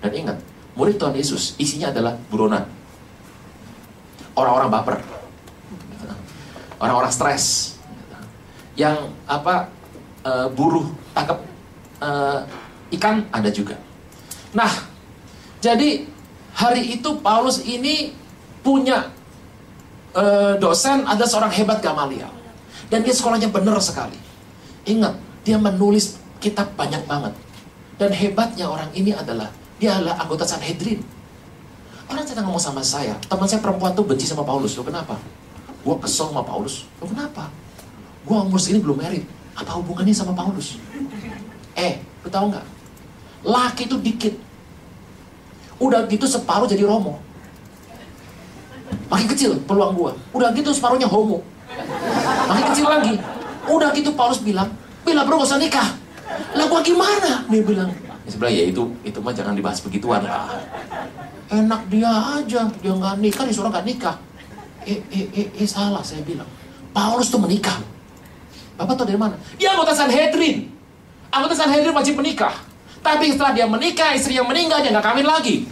Dan 0.00 0.10
ingat, 0.14 0.36
murid 0.72 0.96
Tuhan 0.96 1.12
Yesus 1.12 1.58
isinya 1.60 1.92
adalah 1.92 2.16
buronan. 2.32 2.64
Orang-orang 4.32 4.70
baper. 4.72 4.96
Orang-orang 6.80 7.12
stres. 7.12 7.76
Yang 8.74 9.12
apa 9.28 9.68
uh, 10.24 10.48
buruh 10.50 10.88
tangkap 11.12 11.44
uh, 12.04 12.44
ikan 12.92 13.24
ada 13.32 13.48
juga. 13.48 13.80
Nah, 14.52 14.68
jadi 15.64 16.04
hari 16.52 17.00
itu 17.00 17.08
Paulus 17.24 17.64
ini 17.64 18.12
punya 18.60 19.08
uh, 20.12 20.54
dosen 20.60 21.08
ada 21.08 21.24
seorang 21.24 21.50
hebat 21.50 21.80
Gamaliel. 21.80 22.30
Dan 22.92 23.00
dia 23.00 23.16
sekolahnya 23.16 23.48
benar 23.48 23.80
sekali. 23.80 24.20
Ingat, 24.84 25.16
dia 25.42 25.56
menulis 25.56 26.20
kitab 26.38 26.76
banyak 26.76 27.08
banget. 27.08 27.32
Dan 27.96 28.12
hebatnya 28.12 28.68
orang 28.68 28.92
ini 28.92 29.16
adalah 29.16 29.48
dia 29.80 29.96
adalah 29.98 30.20
anggota 30.20 30.44
Sanhedrin. 30.44 31.00
Orang 32.04 32.28
sedang 32.28 32.44
ngomong 32.46 32.60
sama 32.60 32.84
saya, 32.84 33.16
teman 33.26 33.48
saya 33.48 33.64
perempuan 33.64 33.96
tuh 33.96 34.04
benci 34.04 34.28
sama 34.28 34.44
Paulus. 34.44 34.76
Lo 34.76 34.84
kenapa? 34.84 35.16
Gue 35.80 35.96
kesel 36.04 36.28
sama 36.28 36.44
Paulus. 36.44 36.84
Lo 37.00 37.08
kenapa? 37.08 37.48
Gue 38.28 38.36
umur 38.36 38.60
segini 38.60 38.84
belum 38.84 39.00
merit. 39.00 39.24
Apa 39.56 39.80
hubungannya 39.80 40.12
sama 40.12 40.36
Paulus? 40.36 40.76
Eh, 41.74 41.98
lo 42.22 42.28
tau 42.30 42.46
nggak? 42.50 42.66
Laki 43.44 43.82
itu 43.90 43.96
dikit. 44.00 44.34
Udah 45.82 46.06
gitu 46.06 46.24
separuh 46.24 46.70
jadi 46.70 46.86
romo. 46.86 47.18
Makin 49.10 49.26
kecil 49.30 49.58
peluang 49.66 49.92
gue. 49.98 50.12
Udah 50.32 50.54
gitu 50.54 50.70
separuhnya 50.70 51.10
homo. 51.10 51.42
Makin 52.48 52.64
kecil 52.72 52.86
lagi. 52.86 53.14
Udah 53.68 53.90
gitu 53.96 54.12
Paulus 54.14 54.40
bilang, 54.40 54.70
Bila 55.04 55.20
bro 55.28 55.36
gak 55.36 55.52
usah 55.52 55.60
nikah. 55.60 55.88
Lah 56.56 56.64
gua 56.64 56.80
gimana? 56.80 57.44
Dia 57.52 57.60
bilang, 57.60 57.92
Ya, 58.24 58.32
sebenarnya 58.32 58.56
ya 58.56 58.64
itu 58.72 58.82
itu 59.04 59.18
mah 59.20 59.36
jangan 59.36 59.52
dibahas 59.52 59.84
begituan 59.84 60.24
lah. 60.24 60.48
Enak 61.52 61.92
dia 61.92 62.08
aja, 62.08 62.64
dia 62.80 62.92
nggak 62.96 63.20
nikah, 63.20 63.44
disuruh 63.44 63.68
nggak 63.68 63.84
nikah. 63.84 64.16
Eh, 64.88 64.96
eh, 65.12 65.28
eh, 65.36 65.48
eh, 65.60 65.68
salah 65.68 66.00
saya 66.00 66.24
bilang. 66.24 66.48
Paulus 66.96 67.28
tuh 67.28 67.36
menikah. 67.36 67.76
Bapak 68.80 68.96
tahu 68.96 69.12
dari 69.12 69.20
mana? 69.20 69.36
Dia 69.60 69.76
anggota 69.76 69.92
Sanhedrin. 69.92 70.72
Anggota 71.34 71.54
Sanhedrin 71.58 71.90
wajib 71.90 72.14
menikah. 72.14 72.54
Tapi 73.02 73.34
setelah 73.34 73.52
dia 73.52 73.66
menikah, 73.68 74.14
istri 74.16 74.38
yang 74.38 74.48
meninggal, 74.48 74.80
dia 74.80 74.94
nggak 74.94 75.04
kawin 75.04 75.26
lagi. 75.26 75.66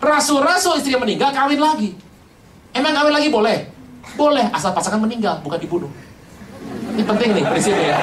Rasul-rasul 0.00 0.80
istri 0.80 0.96
yang 0.96 1.02
meninggal, 1.02 1.34
kawin 1.34 1.60
lagi. 1.60 1.92
Emang 2.72 2.94
kawin 2.94 3.12
lagi 3.12 3.28
boleh? 3.28 3.68
Boleh, 4.16 4.48
asal 4.54 4.72
pasangan 4.72 5.02
meninggal, 5.02 5.42
bukan 5.44 5.60
dibunuh. 5.60 5.90
Ini 6.94 7.02
penting 7.04 7.28
nih 7.36 7.44
prinsipnya 7.44 7.84
ya. 7.92 7.98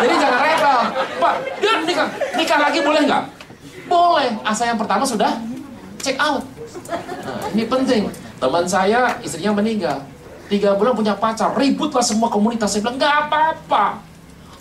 Jadi 0.00 0.14
jangan 0.16 0.40
rebel. 0.40 0.80
Pak, 1.20 1.34
dia 1.60 1.72
nikah, 1.84 2.08
nikah 2.38 2.58
lagi 2.58 2.78
boleh 2.80 3.00
nggak? 3.04 3.24
Boleh, 3.90 4.28
asal 4.46 4.64
yang 4.72 4.80
pertama 4.80 5.04
sudah 5.04 5.36
check 6.00 6.16
out. 6.16 6.40
Nah, 6.88 7.52
ini 7.52 7.68
penting. 7.68 8.08
Teman 8.40 8.64
saya 8.64 9.20
istrinya 9.20 9.52
meninggal. 9.54 10.00
Tiga 10.48 10.74
bulan 10.74 10.96
punya 10.96 11.14
pacar, 11.14 11.52
ributlah 11.54 12.02
semua 12.02 12.32
komunitas. 12.32 12.72
Saya 12.72 12.88
bilang, 12.88 12.96
nggak 12.96 13.14
apa-apa. 13.28 14.00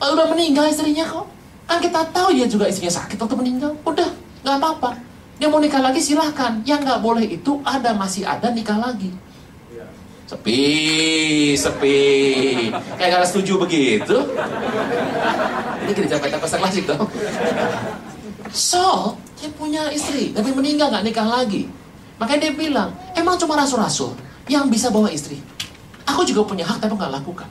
Oh, 0.04 0.12
udah 0.12 0.28
meninggal 0.28 0.68
istrinya 0.68 1.08
kok. 1.08 1.31
Kan 1.66 1.78
kita 1.80 2.02
tahu 2.14 2.36
dia 2.36 2.48
juga 2.48 2.68
istrinya 2.68 2.94
sakit 2.94 3.18
atau 3.18 3.38
meninggal. 3.38 3.74
Udah, 3.84 4.10
nggak 4.44 4.56
apa-apa. 4.58 4.98
Dia 5.42 5.50
mau 5.50 5.58
nikah 5.58 5.82
lagi 5.82 6.02
silahkan. 6.02 6.62
Yang 6.66 6.86
nggak 6.86 7.02
boleh 7.02 7.26
itu 7.26 7.62
ada 7.66 7.94
masih 7.98 8.26
ada 8.26 8.54
nikah 8.54 8.78
lagi. 8.78 9.10
Sepi, 10.32 10.64
sepi. 11.60 12.00
Kayak 12.96 13.20
gak 13.20 13.28
setuju 13.28 13.60
begitu. 13.60 14.16
Ini 15.84 15.92
gereja 15.92 16.16
Pentakosta 16.24 16.56
klasik 16.56 16.88
dong. 16.88 17.04
So, 18.48 19.20
dia 19.36 19.52
punya 19.52 19.92
istri, 19.92 20.32
tapi 20.32 20.56
meninggal 20.56 20.88
nggak 20.88 21.04
nikah 21.04 21.28
lagi. 21.28 21.68
Makanya 22.16 22.48
dia 22.48 22.54
bilang, 22.56 22.96
emang 23.12 23.36
cuma 23.36 23.60
rasul-rasul 23.60 24.16
yang 24.48 24.72
bisa 24.72 24.88
bawa 24.88 25.12
istri. 25.12 25.36
Aku 26.08 26.24
juga 26.24 26.48
punya 26.48 26.64
hak, 26.64 26.80
tapi 26.80 26.96
nggak 26.96 27.12
lakukan. 27.12 27.50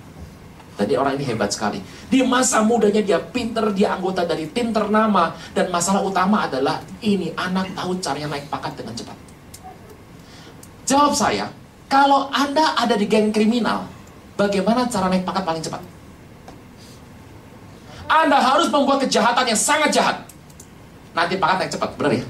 Tadi 0.81 0.97
orang 0.97 1.21
ini 1.21 1.29
hebat 1.29 1.53
sekali. 1.53 1.77
Di 2.09 2.25
masa 2.25 2.64
mudanya 2.64 3.05
dia 3.05 3.21
pinter, 3.21 3.69
dia 3.77 3.93
anggota 3.93 4.25
dari 4.25 4.49
tim 4.49 4.73
ternama. 4.73 5.37
Dan 5.53 5.69
masalah 5.69 6.01
utama 6.01 6.49
adalah 6.49 6.81
ini 7.05 7.37
anak 7.37 7.77
tahu 7.77 8.01
caranya 8.01 8.33
naik 8.33 8.49
pangkat 8.49 8.81
dengan 8.81 8.97
cepat. 8.97 9.16
Jawab 10.88 11.12
saya, 11.12 11.53
kalau 11.85 12.33
Anda 12.33 12.81
ada 12.81 12.97
di 12.97 13.05
geng 13.05 13.29
kriminal, 13.29 13.85
bagaimana 14.40 14.88
cara 14.88 15.12
naik 15.12 15.29
pangkat 15.29 15.45
paling 15.45 15.61
cepat? 15.61 15.83
Anda 18.09 18.40
harus 18.40 18.73
membuat 18.73 19.05
kejahatan 19.05 19.53
yang 19.53 19.61
sangat 19.61 19.93
jahat 19.93 20.16
nanti 21.12 21.37
pangkat 21.37 21.69
naik 21.69 21.73
cepat, 21.77 21.90
benar 22.01 22.12
ya? 22.16 22.25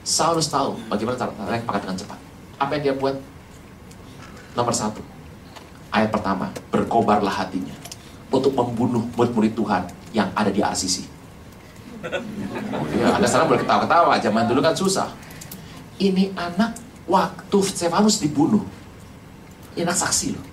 Saulus 0.00 0.48
tahu 0.48 0.80
bagaimana 0.88 1.20
cara 1.20 1.30
naik 1.44 1.68
pangkat 1.68 1.82
dengan 1.84 1.98
cepat. 2.00 2.18
Apa 2.56 2.70
yang 2.80 2.82
dia 2.88 2.94
buat? 2.96 3.20
Nomor 4.56 4.74
satu, 4.74 5.04
ayat 5.90 6.10
pertama, 6.10 6.50
berkobarlah 6.70 7.30
hatinya 7.30 7.74
untuk 8.30 8.54
membunuh 8.54 9.04
murid-murid 9.14 9.52
Tuhan 9.54 9.82
yang 10.14 10.30
ada 10.34 10.50
di. 10.50 10.62
Oh, 12.72 12.86
ya, 12.96 13.12
Anda 13.12 13.28
sekarang 13.28 13.52
boleh 13.52 13.60
ketawa-ketawa, 13.60 14.16
zaman 14.22 14.48
dulu 14.48 14.60
kan 14.64 14.72
susah. 14.72 15.12
Ini 16.00 16.32
anak 16.32 16.78
waktu 17.04 17.58
Stefanus 17.60 18.24
dibunuh, 18.24 18.64
ini 19.76 19.84
anak 19.84 20.00
saksi 20.00 20.32
loh. 20.32 20.46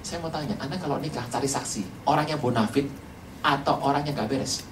Saya 0.00 0.24
mau 0.24 0.32
tanya, 0.32 0.56
Anda 0.56 0.80
kalau 0.80 0.96
nikah 0.96 1.28
cari 1.28 1.44
saksi, 1.44 2.08
orang 2.08 2.24
yang 2.24 2.40
bonafit 2.40 2.88
atau 3.44 3.76
orang 3.84 4.08
yang 4.08 4.16
gak 4.16 4.32
beres? 4.32 4.64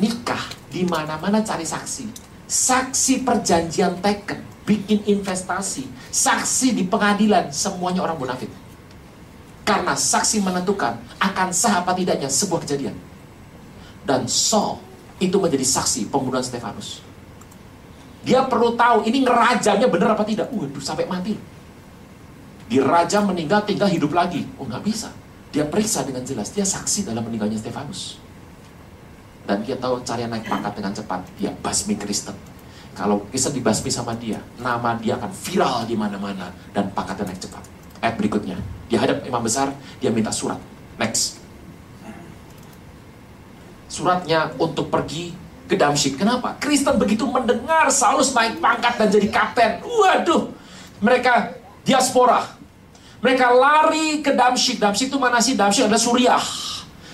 nikah 0.00 0.40
di 0.72 0.82
mana-mana 0.88 1.44
cari 1.44 1.68
saksi. 1.68 2.32
saksi 2.50 3.22
perjanjian 3.22 4.02
teken, 4.02 4.42
bikin 4.70 5.02
investasi, 5.02 5.90
saksi 6.14 6.78
di 6.78 6.86
pengadilan, 6.86 7.50
semuanya 7.50 8.06
orang 8.06 8.22
munafik. 8.22 8.46
Karena 9.66 9.98
saksi 9.98 10.38
menentukan 10.46 10.94
akan 11.18 11.50
sah 11.50 11.82
apa 11.82 11.90
tidaknya 11.98 12.30
sebuah 12.30 12.62
kejadian. 12.62 12.94
Dan 14.06 14.30
Saul 14.30 14.78
itu 15.18 15.34
menjadi 15.42 15.66
saksi 15.66 16.06
pembunuhan 16.06 16.46
Stefanus. 16.46 17.02
Dia 18.22 18.46
perlu 18.46 18.78
tahu 18.78 19.02
ini 19.10 19.26
ngerajamnya 19.26 19.90
benar 19.90 20.14
apa 20.14 20.22
tidak. 20.22 20.54
Waduh, 20.54 20.82
sampai 20.82 21.10
mati. 21.10 21.34
Diraja 22.70 23.18
meninggal, 23.26 23.66
tinggal 23.66 23.90
hidup 23.90 24.14
lagi. 24.14 24.46
Oh, 24.54 24.66
nggak 24.70 24.86
bisa. 24.86 25.10
Dia 25.50 25.66
periksa 25.66 26.06
dengan 26.06 26.22
jelas. 26.22 26.54
Dia 26.54 26.62
saksi 26.62 27.10
dalam 27.10 27.26
meninggalnya 27.26 27.58
Stefanus. 27.58 28.22
Dan 29.48 29.66
dia 29.66 29.74
tahu 29.74 29.98
cara 30.06 30.30
naik 30.30 30.46
pangkat 30.46 30.72
dengan 30.78 30.92
cepat. 30.94 31.20
Dia 31.40 31.50
basmi 31.58 31.98
Kristen. 31.98 32.59
Kalau 32.94 33.24
Kristen 33.30 33.54
dibasmi 33.54 33.88
sama 33.88 34.12
dia, 34.18 34.42
nama 34.58 34.98
dia 34.98 35.16
akan 35.16 35.30
viral 35.30 35.86
di 35.86 35.94
mana-mana 35.94 36.50
dan 36.74 36.90
pangkatnya 36.90 37.30
naik 37.30 37.40
cepat. 37.40 37.62
Ayat 38.02 38.14
berikutnya, 38.18 38.56
dia 38.90 38.98
hadap 38.98 39.22
imam 39.24 39.40
besar, 39.40 39.72
dia 40.02 40.10
minta 40.10 40.34
surat. 40.34 40.58
Next. 40.98 41.40
Suratnya 43.90 44.52
untuk 44.60 44.92
pergi 44.92 45.32
ke 45.70 45.78
Damsyik. 45.78 46.18
Kenapa? 46.18 46.58
Kristen 46.58 46.98
begitu 46.98 47.26
mendengar 47.30 47.88
Saulus 47.94 48.34
naik 48.34 48.58
pangkat 48.58 48.98
dan 48.98 49.08
jadi 49.08 49.28
kapten. 49.30 49.70
Waduh, 49.86 50.50
mereka 50.98 51.54
diaspora. 51.86 52.58
Mereka 53.20 53.46
lari 53.52 54.24
ke 54.24 54.32
Damsyik. 54.34 54.80
Damsyik 54.80 55.12
itu 55.12 55.18
mana 55.20 55.38
sih? 55.38 55.54
Damsyik 55.54 55.86
adalah 55.86 56.00
Suriah. 56.02 56.44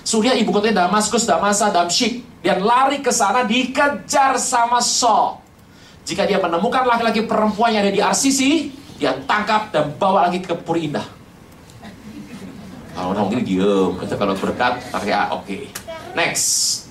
Suriah 0.07 0.39
ibu 0.39 0.55
kotanya 0.55 0.87
Damaskus, 0.87 1.27
Damasa, 1.27 1.69
Damsyik. 1.75 2.23
Dia 2.41 2.63
lari 2.63 3.03
ke 3.03 3.11
sana 3.11 3.43
dikejar 3.43 4.39
sama 4.39 4.79
Saul. 4.79 5.46
Jika 6.07 6.23
dia 6.23 6.39
menemukan 6.39 6.87
laki-laki 6.87 7.27
perempuan 7.27 7.75
yang 7.75 7.83
ada 7.83 7.91
di 7.91 7.99
RCC, 7.99 8.71
dia 8.97 9.13
tangkap 9.27 9.75
dan 9.75 9.91
bawa 9.99 10.31
lagi 10.31 10.39
ke 10.39 10.55
Puri 10.55 10.87
Indah. 10.87 11.05
Kalau 12.95 13.13
orang 13.13 13.29
mungkin 13.29 13.45
diem, 13.45 13.93
kalau 13.99 14.33
berkat, 14.39 14.81
ya 15.05 15.29
oke. 15.35 15.45
Okay. 15.45 15.63
Next. 16.15 16.87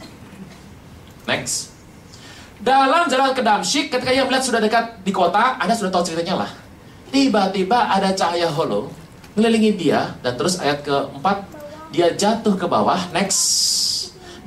Next. 1.25 1.73
Dalam 2.61 3.09
jalan 3.09 3.33
ke 3.33 3.41
Damsyik, 3.41 3.89
ketika 3.89 4.11
ia 4.13 4.27
melihat 4.27 4.45
sudah 4.45 4.61
dekat 4.61 5.01
di 5.01 5.09
kota, 5.15 5.57
Anda 5.57 5.73
sudah 5.73 5.89
tahu 5.89 6.11
ceritanya 6.11 6.45
lah. 6.45 6.51
Tiba-tiba 7.09 7.89
ada 7.89 8.13
cahaya 8.13 8.51
holo 8.51 8.91
mengelilingi 9.35 9.75
dia, 9.75 10.15
dan 10.23 10.39
terus 10.39 10.59
ayat 10.59 10.83
keempat, 10.83 11.43
dia 11.91 12.11
jatuh 12.15 12.55
ke 12.55 12.65
bawah, 12.67 12.99
next. 13.11 13.39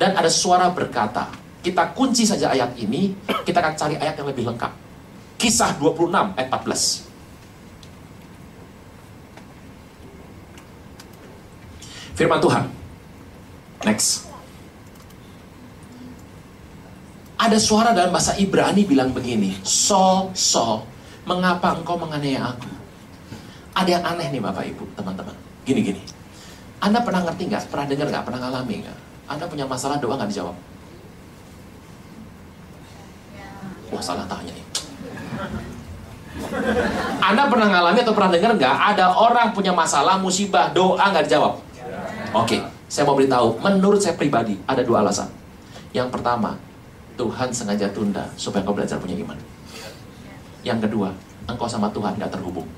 Dan 0.01 0.17
ada 0.17 0.33
suara 0.33 0.73
berkata, 0.73 1.29
kita 1.69 1.93
kunci 1.93 2.25
saja 2.25 2.49
ayat 2.49 2.73
ini, 2.81 3.13
kita 3.45 3.61
akan 3.61 3.77
cari 3.77 4.01
ayat 4.01 4.17
yang 4.17 4.33
lebih 4.33 4.49
lengkap. 4.49 4.73
Kisah 5.37 5.77
26 5.77 6.33
ayat 6.33 6.49
14. 6.49 7.05
Firman 12.17 12.41
Tuhan. 12.41 12.65
Next. 13.85 14.27
Ada 17.39 17.61
suara 17.61 17.95
dalam 17.95 18.11
bahasa 18.11 18.35
Ibrani 18.41 18.83
bilang 18.83 19.15
begini, 19.15 19.55
So, 19.63 20.33
so, 20.35 20.83
mengapa 21.23 21.77
engkau 21.77 22.01
menganiaya 22.01 22.51
aku? 22.57 22.67
Ada 23.79 24.01
yang 24.01 24.05
aneh 24.09 24.27
nih 24.35 24.43
Bapak 24.43 24.67
Ibu, 24.75 24.91
teman-teman. 24.99 25.37
Gini, 25.63 25.85
gini. 25.85 26.03
Anda 26.83 27.05
pernah 27.05 27.23
ngerti 27.29 27.47
nggak? 27.47 27.71
Pernah 27.71 27.87
dengar 27.87 28.11
nggak? 28.11 28.25
Pernah 28.27 28.41
ngalami 28.43 28.75
nggak? 28.83 28.99
Anda 29.31 29.45
punya 29.47 29.71
masalah 29.71 30.03
doa 30.03 30.19
nggak 30.19 30.33
dijawab? 30.35 30.57
Wah 33.89 34.03
salah 34.03 34.29
tanya 34.29 34.53
nih. 34.53 34.67
Anda 37.19 37.51
pernah 37.51 37.69
ngalami 37.69 37.99
atau 38.05 38.15
pernah 38.15 38.31
dengar 38.31 38.53
nggak? 38.55 38.77
Ada 38.95 39.11
orang 39.11 39.51
punya 39.53 39.75
masalah, 39.75 40.21
musibah, 40.21 40.71
doa 40.71 41.03
nggak 41.11 41.27
dijawab? 41.27 41.59
Oke, 42.37 42.61
saya 42.87 43.09
mau 43.09 43.17
beritahu. 43.17 43.59
Menurut 43.59 44.01
saya 44.01 44.15
pribadi, 44.15 44.61
ada 44.69 44.85
dua 44.85 45.03
alasan. 45.03 45.29
Yang 45.97 46.13
pertama, 46.13 46.61
Tuhan 47.17 47.51
sengaja 47.51 47.91
tunda 47.91 48.29
supaya 48.39 48.63
kau 48.63 48.77
belajar 48.77 49.01
punya 49.01 49.17
iman. 49.19 49.35
Yang 50.63 50.87
kedua, 50.87 51.09
engkau 51.49 51.67
sama 51.67 51.89
Tuhan 51.91 52.15
gak 52.21 52.31
terhubung. 52.31 52.69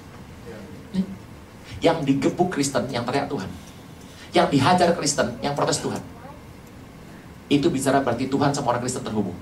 Yang 1.80 1.98
digebuk 2.06 2.52
Kristen, 2.52 2.86
yang 2.92 3.04
teriak 3.08 3.26
Tuhan. 3.26 3.48
Yang 4.30 4.46
dihajar 4.52 4.88
Kristen, 4.94 5.36
yang 5.40 5.56
protes 5.56 5.80
Tuhan. 5.80 6.00
Itu 7.50 7.66
bicara 7.72 8.04
berarti 8.04 8.30
Tuhan 8.30 8.54
sama 8.54 8.76
orang 8.76 8.84
Kristen 8.84 9.02
terhubung. 9.02 9.34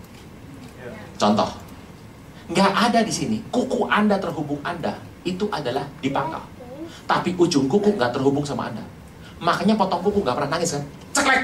Contoh, 1.18 1.50
nggak 2.54 2.72
ada 2.72 3.02
di 3.02 3.11
sini. 3.11 3.42
Kuku 3.50 3.90
Anda 3.90 4.16
terhubung 4.22 4.62
Anda, 4.62 4.94
itu 5.26 5.50
adalah 5.50 5.85
di 5.98 6.09
pangkal. 6.14 6.40
Tapi 7.11 7.35
ujung 7.35 7.66
kuku 7.66 7.98
nggak 7.98 8.14
terhubung 8.14 8.46
sama 8.46 8.70
Anda. 8.70 8.87
Makanya 9.42 9.74
potong 9.74 10.00
kuku 10.07 10.22
nggak 10.22 10.38
pernah 10.38 10.57
nangis 10.57 10.78
kan? 10.78 10.83
Ceklek, 11.11 11.42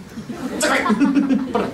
ceklek, 0.60 0.84
pernah. 1.48 1.72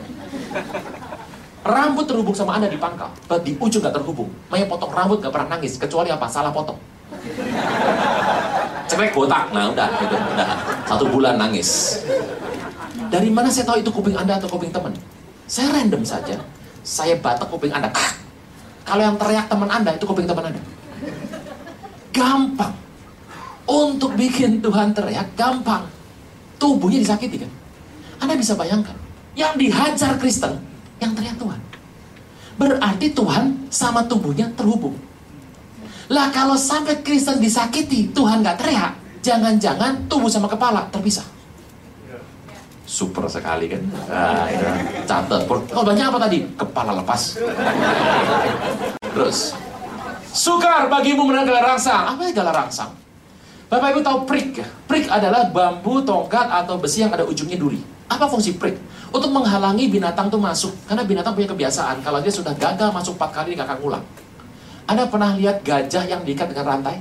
Rambut 1.65 2.05
terhubung 2.07 2.37
sama 2.37 2.61
Anda 2.61 2.71
di 2.71 2.79
pangkal, 2.79 3.11
di 3.41 3.57
ujung 3.57 3.81
gak 3.81 3.97
terhubung. 3.97 4.29
Maya 4.53 4.69
potong 4.69 4.93
rambut 4.93 5.17
gak 5.25 5.33
pernah 5.33 5.57
nangis, 5.57 5.81
kecuali 5.81 6.13
apa? 6.13 6.29
Salah 6.29 6.53
potong. 6.53 6.77
Cekrek 8.85 9.17
botak, 9.17 9.49
nah 9.49 9.73
udah, 9.73 9.89
gitu, 9.97 10.13
udah. 10.13 10.49
Satu 10.85 11.09
bulan 11.09 11.41
nangis. 11.41 12.05
Dari 13.09 13.33
mana 13.33 13.49
saya 13.49 13.65
tahu 13.65 13.81
itu 13.81 13.89
kuping 13.89 14.13
Anda 14.13 14.37
atau 14.37 14.53
kuping 14.53 14.69
teman? 14.69 14.93
Saya 15.49 15.73
random 15.73 16.05
saja. 16.05 16.37
Saya 16.85 17.17
batak 17.17 17.49
kuping 17.49 17.73
Anda. 17.73 17.89
Kalau 18.85 19.01
yang 19.01 19.17
teriak 19.17 19.49
teman 19.49 19.73
Anda, 19.73 19.97
itu 19.97 20.05
kuping 20.05 20.29
teman 20.29 20.53
Anda. 20.53 20.61
Gampang. 22.13 22.77
Untuk 23.65 24.13
bikin 24.15 24.61
Tuhan 24.61 24.93
teriak, 24.93 25.33
gampang. 25.35 25.89
Tubuhnya 26.61 27.01
disakiti 27.01 27.41
kan? 27.41 27.51
Anda 28.21 28.37
bisa 28.37 28.53
bayangkan. 28.55 28.95
Yang 29.33 29.53
dihajar 29.67 30.13
Kristen, 30.21 30.61
yang 31.01 31.17
teriak 31.17 31.41
Tuhan. 31.41 31.59
Berarti 32.55 33.11
Tuhan 33.11 33.67
sama 33.73 34.07
tubuhnya 34.07 34.47
terhubung. 34.55 34.95
Lah 36.13 36.29
kalau 36.31 36.55
sampai 36.55 37.01
Kristen 37.01 37.41
disakiti, 37.41 38.13
Tuhan 38.13 38.45
gak 38.45 38.61
teriak, 38.61 38.93
jangan-jangan 39.25 40.05
tubuh 40.07 40.29
sama 40.29 40.47
kepala 40.47 40.87
terpisah. 40.93 41.25
Super 42.85 43.25
sekali 43.33 43.73
kan? 43.73 43.81
Nah, 44.13 44.45
itu 44.53 44.65
catat. 45.09 45.49
Banyak 45.73 46.05
apa 46.05 46.19
tadi? 46.29 46.45
Kepala 46.53 46.93
lepas. 47.01 47.41
Terus, 49.17 49.57
sukar 50.29 50.93
bagimu 50.93 51.25
menang 51.25 51.49
galah 51.49 51.73
rangsang. 51.73 52.13
Apa 52.13 52.29
ya 52.29 52.33
galah 52.37 52.55
rangsang? 52.65 52.93
Bapak 53.73 53.97
Ibu 53.97 54.01
tahu 54.05 54.19
prik 54.29 54.61
ya? 54.61 54.69
Prik 54.85 55.09
adalah 55.09 55.49
bambu, 55.49 56.05
tongkat, 56.05 56.45
atau 56.45 56.77
besi 56.77 57.01
yang 57.01 57.11
ada 57.11 57.25
ujungnya 57.25 57.57
duri. 57.57 57.81
Apa 58.05 58.29
fungsi 58.29 58.53
prik? 58.61 58.77
Untuk 59.09 59.33
menghalangi 59.33 59.89
binatang 59.89 60.29
tuh 60.29 60.37
masuk. 60.37 60.77
Karena 60.85 61.09
binatang 61.09 61.33
punya 61.33 61.49
kebiasaan. 61.49 62.05
Kalau 62.05 62.21
dia 62.21 62.31
sudah 62.31 62.53
gagal 62.53 62.93
masuk 62.93 63.17
empat 63.17 63.31
kali, 63.33 63.57
dia 63.57 63.65
akan 63.65 63.79
ulang. 63.81 64.05
Anda 64.85 65.09
pernah 65.09 65.33
lihat 65.33 65.65
gajah 65.65 66.05
yang 66.05 66.21
diikat 66.21 66.53
dengan 66.53 66.77
rantai? 66.77 67.01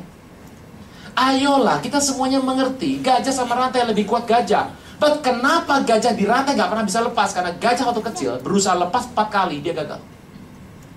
Ayolah, 1.13 1.84
kita 1.84 2.00
semuanya 2.00 2.39
mengerti. 2.39 3.04
Gajah 3.04 3.36
sama 3.36 3.60
rantai 3.60 3.84
lebih 3.84 4.08
kuat 4.08 4.24
gajah. 4.24 4.72
But 5.04 5.20
kenapa 5.20 5.84
gajah 5.84 6.16
di 6.16 6.24
rantai 6.24 6.56
gak 6.56 6.72
pernah 6.72 6.88
bisa 6.88 7.04
lepas? 7.04 7.36
Karena 7.36 7.52
gajah 7.60 7.92
waktu 7.92 8.00
kecil 8.08 8.39
berusaha 8.39 8.72
lepas 8.72 9.12
empat 9.12 9.28
kali, 9.28 9.60
dia 9.60 9.76
gagal. 9.76 10.00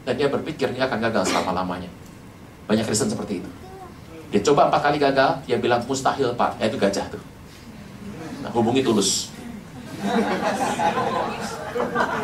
Dan 0.07 0.15
dia 0.15 0.31
berpikir 0.31 0.71
dia 0.71 0.87
akan 0.87 1.11
gagal 1.11 1.27
selama-lamanya. 1.27 1.91
Banyak 2.71 2.87
Kristen 2.87 3.11
seperti 3.11 3.43
itu. 3.43 3.51
Dia 4.31 4.47
coba 4.47 4.71
empat 4.71 4.87
kali 4.87 5.03
gagal, 5.03 5.43
dia 5.43 5.59
bilang 5.59 5.83
mustahil 5.83 6.39
pak, 6.39 6.55
ya 6.63 6.71
itu 6.71 6.79
gajah 6.79 7.03
tuh. 7.11 7.19
Nah, 8.47 8.51
hubungi 8.55 8.87
tulus. 8.87 9.35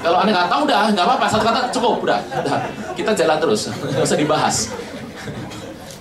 Kalau 0.06 0.18
anda 0.22 0.30
nggak 0.30 0.50
tahu 0.54 0.62
udah 0.70 0.80
nggak 0.94 1.06
apa-apa 1.06 1.26
satu 1.34 1.42
kata 1.42 1.60
cukup 1.74 1.98
udah, 2.06 2.18
udah. 2.46 2.58
kita 2.94 3.10
jalan 3.10 3.42
terus 3.42 3.66
nggak 3.74 4.06
usah 4.06 4.18
dibahas. 4.22 4.56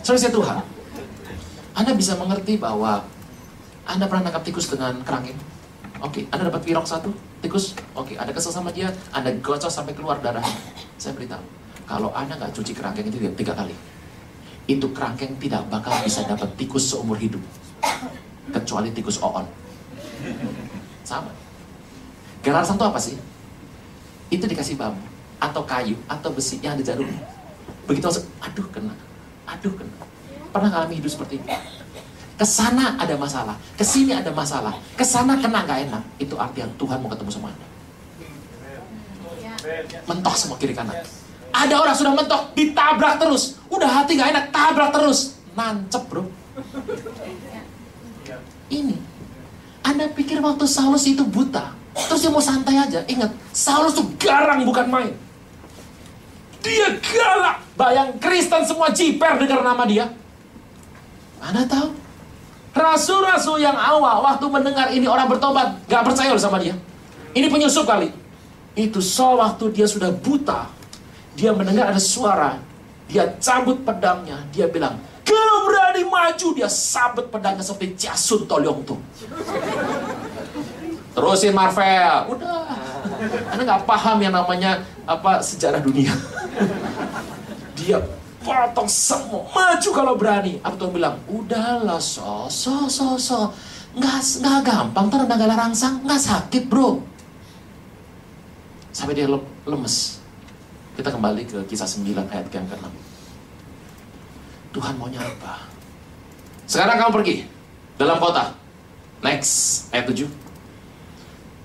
Saudara 0.05 0.29
Tuhan, 0.29 0.57
anda 1.73 1.91
bisa 1.97 2.13
mengerti 2.21 2.61
bahwa 2.61 3.01
anda 3.89 4.05
pernah 4.05 4.29
nangkap 4.29 4.45
tikus 4.45 4.69
dengan 4.69 5.01
kerangkeng. 5.01 5.50
Oke, 6.01 6.25
anda 6.33 6.49
dapat 6.49 6.65
pirok 6.65 6.85
satu 6.89 7.13
tikus. 7.45 7.77
Oke, 7.93 8.17
ada 8.17 8.33
kesel 8.33 8.49
sama 8.49 8.73
dia, 8.73 8.89
anda 9.13 9.29
gocok 9.37 9.69
sampai 9.69 9.93
keluar 9.93 10.17
darah. 10.17 10.41
Saya 10.97 11.13
beritahu, 11.13 11.45
kalau 11.85 12.09
anda 12.17 12.33
nggak 12.33 12.57
cuci 12.57 12.73
kerangkeng 12.73 13.05
itu 13.13 13.21
tiga 13.37 13.53
kali, 13.53 13.77
itu 14.65 14.85
kerangkeng 14.89 15.37
tidak 15.37 15.61
bakal 15.69 15.93
bisa 16.01 16.25
dapat 16.25 16.49
tikus 16.57 16.89
seumur 16.89 17.21
hidup, 17.21 17.41
kecuali 18.49 18.89
tikus 18.89 19.21
oon. 19.21 19.45
Sama. 21.05 21.29
Garasan 22.41 22.81
itu 22.81 22.85
apa 22.85 22.97
sih? 22.97 23.15
Itu 24.33 24.49
dikasih 24.49 24.81
bambu, 24.81 25.05
atau 25.37 25.61
kayu, 25.61 25.93
atau 26.09 26.33
besi 26.33 26.57
yang 26.65 26.73
ada 26.73 26.81
jarumnya. 26.81 27.21
Begitu 27.85 28.09
langsung, 28.09 28.25
aduh 28.41 28.65
kena, 28.73 28.93
aduh 29.45 29.73
kena. 29.77 29.95
Pernah 30.49 30.69
ngalami 30.73 30.97
hidup 30.97 31.11
seperti 31.13 31.37
itu? 31.37 31.47
Ke 32.41 32.47
sana 32.49 32.97
ada 32.97 33.13
masalah, 33.21 33.53
ke 33.77 33.85
sini 33.85 34.17
ada 34.17 34.33
masalah, 34.33 34.73
ke 34.97 35.05
sana 35.05 35.37
kena 35.37 35.61
nggak 35.61 35.93
enak. 35.93 36.01
Itu 36.17 36.33
artian 36.41 36.73
Tuhan 36.73 36.97
mau 36.97 37.13
ketemu 37.13 37.29
sama 37.29 37.53
Anda. 37.53 37.67
Mentok 40.09 40.33
semua 40.33 40.57
kiri 40.57 40.73
kanan. 40.73 40.97
Ada 41.53 41.77
orang 41.77 41.93
sudah 41.93 42.17
mentok, 42.17 42.57
ditabrak 42.57 43.21
terus. 43.21 43.61
Udah 43.69 43.85
hati 43.85 44.17
gak 44.17 44.33
enak, 44.33 44.49
tabrak 44.49 44.89
terus. 44.89 45.37
Nancep 45.53 46.01
bro. 46.09 46.25
Ini. 48.73 48.97
Anda 49.85 50.09
pikir 50.09 50.41
waktu 50.41 50.65
Saulus 50.65 51.05
itu 51.05 51.21
buta. 51.21 51.77
Terus 51.93 52.25
dia 52.25 52.33
mau 52.33 52.41
santai 52.41 52.73
aja. 52.73 53.05
Ingat, 53.05 53.37
Saulus 53.53 53.93
tuh 53.93 54.09
garang 54.17 54.65
bukan 54.65 54.89
main. 54.89 55.13
Dia 56.65 56.89
galak. 56.97 57.61
Bayang 57.77 58.17
Kristen 58.17 58.65
semua 58.65 58.89
jiper 58.89 59.37
dengar 59.37 59.61
nama 59.61 59.85
dia. 59.85 60.09
Anda 61.37 61.69
tahu? 61.69 62.01
Rasul-rasul 62.71 63.59
yang 63.59 63.75
awal 63.75 64.23
waktu 64.23 64.45
mendengar 64.47 64.87
ini 64.95 65.03
orang 65.03 65.27
bertobat, 65.27 65.75
gak 65.91 66.07
percaya 66.07 66.31
sama 66.39 66.55
dia. 66.55 66.71
Ini 67.35 67.51
penyusup 67.51 67.83
kali. 67.83 68.11
Itu 68.71 69.03
so 69.03 69.35
waktu 69.35 69.75
dia 69.75 69.83
sudah 69.83 70.07
buta, 70.15 70.71
dia 71.35 71.51
mendengar 71.51 71.91
ada 71.91 71.99
suara, 71.99 72.55
dia 73.11 73.27
cabut 73.43 73.83
pedangnya, 73.83 74.39
dia 74.55 74.71
bilang, 74.71 74.95
kalau 75.27 75.67
berani 75.67 76.07
maju, 76.07 76.47
dia 76.55 76.71
sabet 76.71 77.27
pedangnya 77.27 77.59
seperti 77.59 78.07
Jasun 78.07 78.47
Tolyong 78.47 78.87
tuh. 78.87 78.99
Terusin 81.11 81.51
Marvel, 81.51 82.39
udah. 82.39 82.71
Anda 83.51 83.61
nggak 83.67 83.83
paham 83.83 84.17
yang 84.23 84.31
namanya 84.31 84.79
apa 85.03 85.43
sejarah 85.43 85.83
dunia. 85.83 86.15
dia 87.79 87.99
potong 88.41 88.89
semua, 88.89 89.45
maju 89.49 89.89
kalau 89.93 90.13
berani. 90.17 90.57
Aku 90.65 90.75
tuh 90.75 90.89
bilang, 90.91 91.17
udahlah 91.29 92.01
so, 92.01 92.49
so, 92.49 92.89
so, 92.89 93.15
so. 93.15 93.53
Nggak, 93.91 94.19
nggak 94.41 94.59
gampang, 94.65 95.05
ntar 95.11 95.23
gala 95.27 95.55
rangsang, 95.55 96.01
nggak 96.03 96.21
sakit 96.21 96.63
bro. 96.67 96.99
Sampai 98.91 99.15
dia 99.15 99.27
lemes. 99.67 100.19
Kita 100.95 101.09
kembali 101.11 101.47
ke 101.47 101.57
kisah 101.71 101.87
9 101.87 102.27
ayat 102.27 102.47
yang 102.51 102.67
ke-6. 102.67 102.91
Tuhan 104.75 104.93
maunya 104.99 105.23
apa? 105.23 105.67
Sekarang 106.67 106.99
kamu 106.99 107.11
pergi 107.15 107.35
dalam 107.95 108.19
kota. 108.19 108.55
Next, 109.23 109.87
ayat 109.95 110.07
7. 110.07 110.27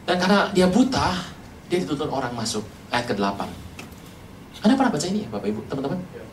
Dan 0.06 0.16
karena 0.22 0.50
dia 0.54 0.66
buta, 0.70 1.18
dia 1.66 1.82
dituntut 1.82 2.10
orang 2.10 2.30
masuk. 2.34 2.62
Ayat 2.94 3.10
ke-8. 3.10 3.40
Anda 4.62 4.74
pernah 4.78 4.92
baca 4.94 5.06
ini 5.06 5.26
ya, 5.26 5.28
Bapak 5.30 5.48
Ibu, 5.50 5.60
teman-teman? 5.66 6.25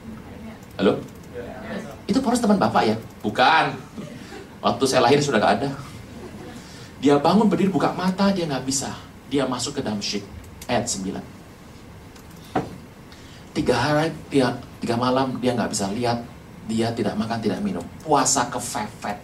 Halo? 0.73 0.97
Itu 2.09 2.17
poros 2.17 2.41
teman 2.41 2.57
Bapak 2.57 2.83
ya? 2.89 2.95
Bukan. 3.21 3.77
Waktu 4.57 4.83
saya 4.89 5.05
lahir 5.05 5.21
sudah 5.21 5.37
gak 5.37 5.61
ada. 5.61 5.69
Dia 6.97 7.19
bangun 7.19 7.45
berdiri 7.51 7.69
buka 7.69 7.91
mata, 7.93 8.31
dia 8.31 8.47
nggak 8.47 8.63
bisa. 8.63 8.95
Dia 9.27 9.43
masuk 9.43 9.75
ke 9.77 9.81
Damsyik. 9.83 10.23
Ayat 10.71 10.87
9. 10.87 11.19
Tiga 13.53 13.75
hari, 13.75 14.09
dia, 14.31 14.55
tiga 14.79 14.95
malam 14.95 15.35
dia 15.43 15.51
nggak 15.51 15.67
bisa 15.67 15.91
lihat. 15.91 16.23
Dia 16.65 16.95
tidak 16.95 17.19
makan, 17.19 17.43
tidak 17.43 17.59
minum. 17.59 17.83
Puasa 18.01 18.47
kefefet. 18.47 19.19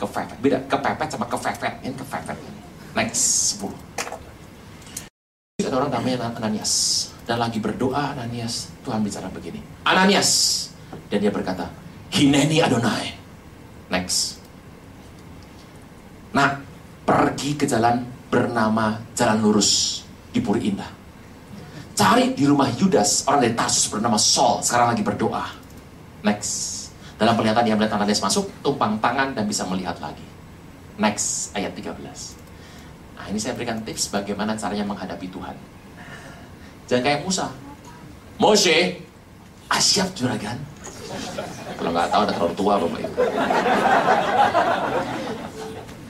Kefefet. 0.00 0.38
Beda, 0.40 0.58
kepepet 0.64 1.08
sama 1.12 1.28
kefefet. 1.28 1.84
Ini 1.84 1.92
kefefet. 1.94 2.38
Next, 2.96 3.60
10. 3.60 3.76
Ada 5.60 5.76
orang 5.76 5.92
namanya 5.92 6.32
Ananias 6.32 7.15
dan 7.26 7.42
lagi 7.42 7.58
berdoa 7.58 8.14
Ananias, 8.14 8.70
Tuhan 8.86 9.02
bicara 9.02 9.26
begini. 9.34 9.58
Ananias. 9.82 10.30
Dan 11.10 11.18
dia 11.18 11.34
berkata, 11.34 11.66
Hineni 12.14 12.62
Adonai. 12.62 13.18
Next. 13.90 14.38
Nah, 16.30 16.62
pergi 17.02 17.58
ke 17.58 17.66
jalan 17.66 18.06
bernama 18.30 19.02
Jalan 19.18 19.42
Lurus 19.42 20.02
di 20.30 20.38
Puri 20.38 20.70
Indah. 20.70 20.90
Cari 21.98 22.30
di 22.38 22.46
rumah 22.46 22.70
Yudas, 22.70 23.26
orang 23.26 23.50
dari 23.50 23.54
Tarsus 23.58 23.90
bernama 23.90 24.20
Saul, 24.20 24.62
sekarang 24.62 24.94
lagi 24.94 25.02
berdoa. 25.02 25.50
Next. 26.22 26.86
Dalam 27.16 27.34
penglihatan 27.34 27.64
dia 27.66 27.74
melihat 27.74 27.98
Ananias 27.98 28.22
masuk, 28.22 28.46
tumpang 28.62 29.02
tangan 29.02 29.34
dan 29.34 29.50
bisa 29.50 29.66
melihat 29.66 29.98
lagi. 29.98 30.22
Next, 31.00 31.50
ayat 31.58 31.74
13. 31.74 31.90
Nah, 33.18 33.26
ini 33.26 33.38
saya 33.42 33.58
berikan 33.58 33.82
tips 33.82 34.14
bagaimana 34.14 34.54
caranya 34.54 34.86
menghadapi 34.86 35.26
Tuhan. 35.26 35.75
Jangan 36.86 37.02
kayak 37.02 37.20
Musa. 37.26 37.46
Moshe, 38.38 39.02
asyap 39.66 40.08
juragan. 40.14 40.58
Kalau 41.76 41.90
nggak 41.92 42.08
tahu 42.08 42.20
ada 42.22 42.32
terlalu 42.32 42.54
tua 42.54 42.74
bapak 42.78 42.98
ibu. 43.02 43.14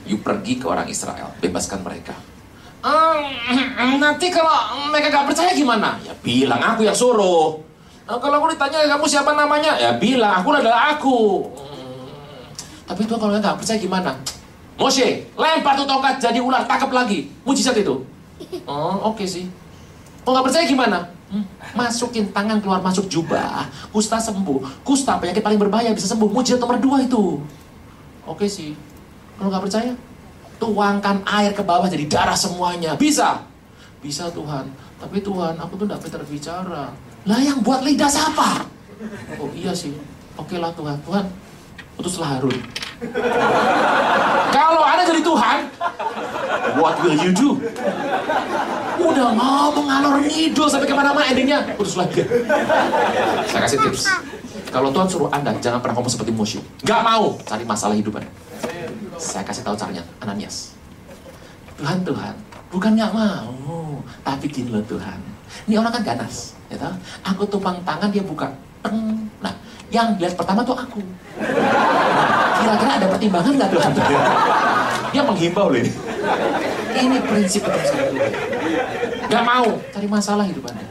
You 0.07 0.17
pergi 0.23 0.53
ke 0.61 0.65
orang 0.69 0.87
Israel, 0.87 1.33
bebaskan 1.43 1.83
mereka. 1.83 2.15
Um, 2.85 3.99
nanti 3.99 4.31
kalau 4.31 4.87
mereka 4.93 5.11
nggak 5.11 5.27
percaya 5.33 5.51
gimana? 5.51 5.97
Ya 6.05 6.13
bilang 6.21 6.61
aku 6.61 6.85
yang 6.85 6.95
suruh. 6.95 7.59
Nah, 8.07 8.15
kalau 8.21 8.39
aku 8.39 8.55
ditanya 8.55 8.87
kamu 8.87 9.05
siapa 9.09 9.35
namanya? 9.35 9.75
Ya 9.75 9.91
bilang 9.99 10.39
aku 10.39 10.55
adalah 10.55 10.95
aku. 10.95 11.51
Hmm, 11.51 12.47
tapi 12.87 13.03
Tuhan 13.03 13.19
kalau 13.19 13.35
nggak 13.35 13.59
percaya 13.59 13.75
gimana? 13.81 14.15
Moshe, 14.77 15.25
lempar 15.35 15.73
tuh 15.73 15.89
tongkat 15.89 16.21
jadi 16.21 16.39
ular, 16.39 16.63
tangkap 16.69 16.93
lagi. 16.93 17.27
Mujizat 17.43 17.75
itu. 17.75 18.05
Oh, 18.69 19.11
oke 19.11 19.19
okay 19.19 19.27
sih. 19.27 19.45
Kalau 20.27 20.43
nggak 20.43 20.51
percaya 20.51 20.67
gimana? 20.67 20.99
Hmm, 21.31 21.47
masukin 21.71 22.27
tangan 22.35 22.59
keluar 22.59 22.83
masuk 22.83 23.07
jubah, 23.07 23.63
kusta 23.95 24.19
sembuh. 24.19 24.83
Kusta 24.83 25.15
penyakit 25.23 25.39
paling 25.39 25.55
berbahaya 25.55 25.95
bisa 25.95 26.11
sembuh. 26.11 26.27
Mujizat 26.27 26.59
nomor 26.59 26.75
dua 26.83 26.99
itu. 26.99 27.39
Oke 28.27 28.43
sih. 28.43 28.75
Kalau 29.39 29.47
nggak 29.47 29.63
percaya, 29.63 29.95
tuangkan 30.59 31.23
air 31.23 31.55
ke 31.55 31.63
bawah 31.63 31.87
jadi 31.87 32.11
darah 32.11 32.35
semuanya. 32.35 32.99
Bisa. 32.99 33.39
Bisa 34.03 34.27
Tuhan. 34.35 34.67
Tapi 34.99 35.23
Tuhan, 35.23 35.55
aku 35.55 35.79
tuh 35.79 35.87
nggak 35.87 36.03
pintar 36.03 36.19
bicara. 36.27 36.91
Lah 37.23 37.39
yang 37.39 37.63
buat 37.63 37.87
lidah 37.87 38.11
siapa? 38.11 38.67
Oh 39.39 39.47
iya 39.55 39.71
sih. 39.71 39.95
Oke 40.35 40.59
lah 40.59 40.75
Tuhan. 40.75 40.99
Tuhan, 41.07 41.23
putuslah 41.95 42.35
Harun. 42.35 42.59
Kalau 44.57 44.81
ada 44.81 45.01
jadi 45.05 45.21
Tuhan, 45.21 45.57
what 46.81 46.95
will 47.03 47.17
you 47.17 47.31
do? 47.33 47.49
Udah 48.97 49.29
ngomong 49.37 49.85
ngalor 49.85 50.15
ngidul 50.25 50.67
sampai 50.67 50.87
ke 50.89 50.95
mana-mana 50.97 51.29
endingnya 51.29 51.61
putus 51.77 51.93
lagi. 51.93 52.25
Saya 53.45 53.61
kasih 53.69 53.77
tips. 53.85 54.09
Kalau 54.73 54.89
Tuhan 54.91 55.07
suruh 55.07 55.29
Anda 55.29 55.53
jangan 55.61 55.79
pernah 55.79 55.95
ngomong 56.01 56.11
seperti 56.11 56.31
Moshe. 56.33 56.59
Gak 56.83 57.01
mau 57.05 57.37
cari 57.45 57.63
masalah 57.63 57.95
hidup 57.95 58.17
Anda. 58.17 58.29
Saya 59.17 59.41
kasih 59.45 59.65
tahu 59.65 59.73
caranya, 59.77 60.05
Ananias. 60.21 60.77
Tuhan, 61.77 62.01
Tuhan, 62.01 62.33
bukan 62.73 62.91
nggak 62.97 63.13
mau, 63.13 64.01
tapi 64.25 64.49
gini 64.49 64.73
loh 64.73 64.81
Tuhan. 64.89 65.21
Ini 65.69 65.77
orang 65.77 65.93
kan 65.93 66.03
ganas, 66.05 66.57
ya 66.73 66.77
tahu? 66.77 66.93
Aku 67.21 67.43
tumpang 67.45 67.77
tangan 67.85 68.09
dia 68.09 68.25
buka, 68.25 68.49
teng. 68.81 69.29
Nah, 69.41 69.53
yang 69.93 70.17
lihat 70.17 70.33
pertama 70.33 70.65
tuh 70.65 70.73
aku. 70.73 71.01
Nah, 71.37 72.46
kira-kira 72.61 72.91
ada 72.97 73.07
pertimbangan 73.09 73.53
nggak 73.57 73.69
Tuhan? 73.71 73.91
Dia 75.13 75.23
menghimbau 75.23 75.71
loh 75.71 75.79
ini. 75.79 75.91
Ini 76.97 77.17
prinsip 77.23 77.61
ketemu 77.63 78.19
Gak 79.27 79.43
mau 79.43 79.67
cari 79.91 80.07
masalah 80.07 80.45
hidup 80.47 80.71
Anda. 80.71 80.83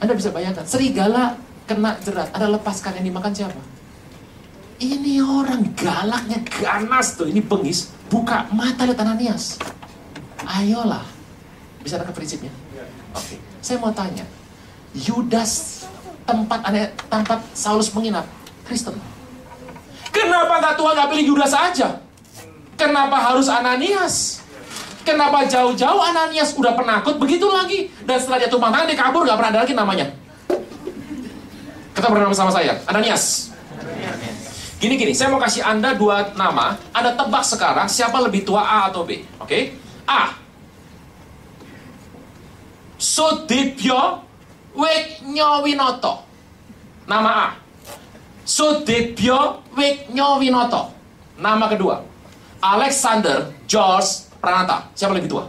Anda 0.00 0.12
bisa 0.16 0.32
bayangkan, 0.32 0.64
serigala 0.64 1.36
kena 1.68 1.96
jerat, 2.00 2.28
ada 2.32 2.48
lepaskan 2.48 3.00
yang 3.00 3.12
dimakan 3.12 3.32
siapa? 3.32 3.60
Ini 4.80 5.20
orang 5.20 5.76
galaknya 5.76 6.40
ganas 6.56 7.16
tuh, 7.16 7.28
ini 7.28 7.44
bengis, 7.44 7.92
buka 8.08 8.48
mata 8.52 8.88
lihat 8.88 9.00
Ananias. 9.04 9.60
Ayolah, 10.40 11.04
bisa 11.84 12.00
ada 12.00 12.08
prinsipnya? 12.16 12.48
Oke, 13.12 13.36
okay. 13.36 13.38
saya 13.60 13.76
mau 13.76 13.92
tanya, 13.92 14.24
Yudas 14.96 15.84
tempat 16.24 16.60
aneh, 16.64 16.88
tempat 17.12 17.40
Saulus 17.52 17.92
menginap, 17.92 18.24
Kristen. 18.64 18.96
Kenapa 20.10 20.58
nggak 20.58 20.74
Tuhan 20.76 20.92
nggak 20.98 21.08
pilih 21.14 21.26
Yudas 21.34 21.50
saja? 21.54 21.88
Kenapa 22.74 23.16
harus 23.18 23.46
Ananias? 23.46 24.40
Kenapa 25.06 25.48
jauh-jauh 25.48 26.00
Ananias 26.00 26.52
udah 26.54 26.76
penakut 26.76 27.16
begitu 27.16 27.48
lagi? 27.48 27.88
Dan 28.04 28.20
setelah 28.20 28.44
dia 28.44 28.50
tumpang 28.52 28.70
tangan 28.70 28.86
dia 28.90 28.98
kabur 28.98 29.22
nggak 29.24 29.38
pernah 29.38 29.52
ada 29.52 29.60
lagi 29.64 29.74
namanya. 29.76 30.06
Kita 31.96 32.08
bernama 32.08 32.32
sama 32.32 32.52
saya, 32.54 32.80
Ananias. 32.88 33.52
Gini 34.80 34.96
gini, 34.96 35.12
saya 35.12 35.28
mau 35.28 35.36
kasih 35.36 35.60
Anda 35.60 35.92
dua 35.92 36.32
nama. 36.40 36.72
Anda 36.96 37.12
tebak 37.12 37.44
sekarang 37.44 37.84
siapa 37.84 38.16
lebih 38.16 38.48
tua 38.48 38.64
A 38.64 38.88
atau 38.88 39.04
B. 39.04 39.20
Oke? 39.36 39.44
Okay? 39.44 39.62
A. 40.08 40.32
Sudipyo 42.96 44.24
Wiknyowinoto. 44.72 46.24
Nama 47.04 47.28
A. 47.28 47.59
Sudipyo 48.44 49.62
Wiknyowinoto. 49.76 50.90
Nama 51.40 51.64
kedua. 51.68 52.04
Alexander 52.60 53.48
George 53.64 54.28
Pranata. 54.40 54.92
Siapa 54.92 55.16
lebih 55.16 55.30
tua? 55.32 55.44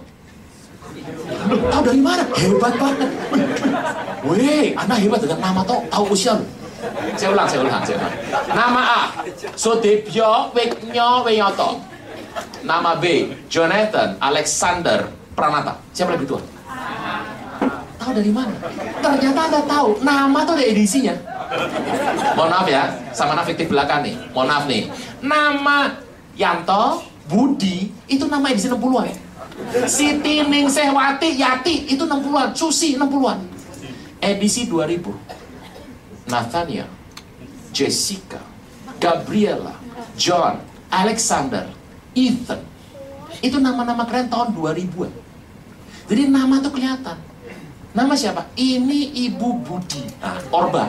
Tahu 1.71 1.81
dari 1.83 2.01
mana? 2.03 2.23
Hebat 2.35 2.73
banget. 2.75 3.09
Weh, 4.27 4.75
Anda 4.77 4.95
hebat 4.99 5.19
dengan 5.23 5.39
nama 5.41 5.61
toh, 5.65 5.81
tahu 5.89 6.13
usia 6.13 6.37
lu. 6.37 6.45
Saya 7.17 7.29
ulang, 7.33 7.47
saya 7.49 7.59
ulang, 7.61 7.81
saya 7.85 7.97
ulang. 7.97 8.13
Nama 8.53 8.81
A, 8.81 9.01
Sudipyo 9.55 10.51
Wiknyo 10.53 11.25
Wiyoto. 11.25 11.81
Nama 12.63 12.95
B, 13.01 13.33
Jonathan 13.51 14.15
Alexander 14.21 15.09
Pranata. 15.35 15.75
Siapa 15.91 16.15
lebih 16.15 16.37
tua? 16.37 16.41
Tahu 18.01 18.17
dari 18.17 18.33
mana? 18.33 18.57
Ternyata 18.97 19.39
Anda 19.45 19.61
tahu, 19.69 20.01
nama 20.01 20.41
tuh 20.41 20.57
ada 20.57 20.65
edisinya. 20.65 21.13
Mohon 22.33 22.49
maaf 22.49 22.67
ya, 22.67 22.83
sama 23.13 23.37
nama 23.37 23.45
fiktif 23.45 23.69
belakang 23.69 24.01
nih. 24.01 24.17
Mohon 24.33 24.47
maaf 24.49 24.65
nih. 24.65 24.83
Nama 25.21 25.77
Yanto, 26.33 27.05
Budi, 27.29 27.93
itu 28.09 28.25
nama 28.25 28.49
edisi 28.49 28.65
60-an. 28.65 29.13
Siti 29.85 30.41
Ningsehwati, 30.41 31.37
Yati, 31.37 31.93
itu 31.93 32.01
60-an. 32.09 32.57
Susi, 32.57 32.97
60-an. 32.97 33.37
Edisi 34.17 34.65
2000. 34.65 35.05
Nathaniel, 36.25 36.89
Jessica, 37.69 38.41
Gabriela, 38.97 39.77
John, 40.17 40.57
Alexander, 40.89 41.69
Ethan. 42.17 42.65
Itu 43.45 43.61
nama-nama 43.61 44.09
keren 44.09 44.25
tahun 44.25 44.57
2000-an. 44.57 45.13
Jadi 46.09 46.23
nama 46.33 46.57
tuh 46.63 46.73
kelihatan. 46.73 47.29
Nama 47.91 48.13
siapa? 48.15 48.47
Ini 48.55 49.11
Ibu 49.27 49.67
Budi. 49.67 50.07
Nah, 50.23 50.39
Orba. 50.55 50.87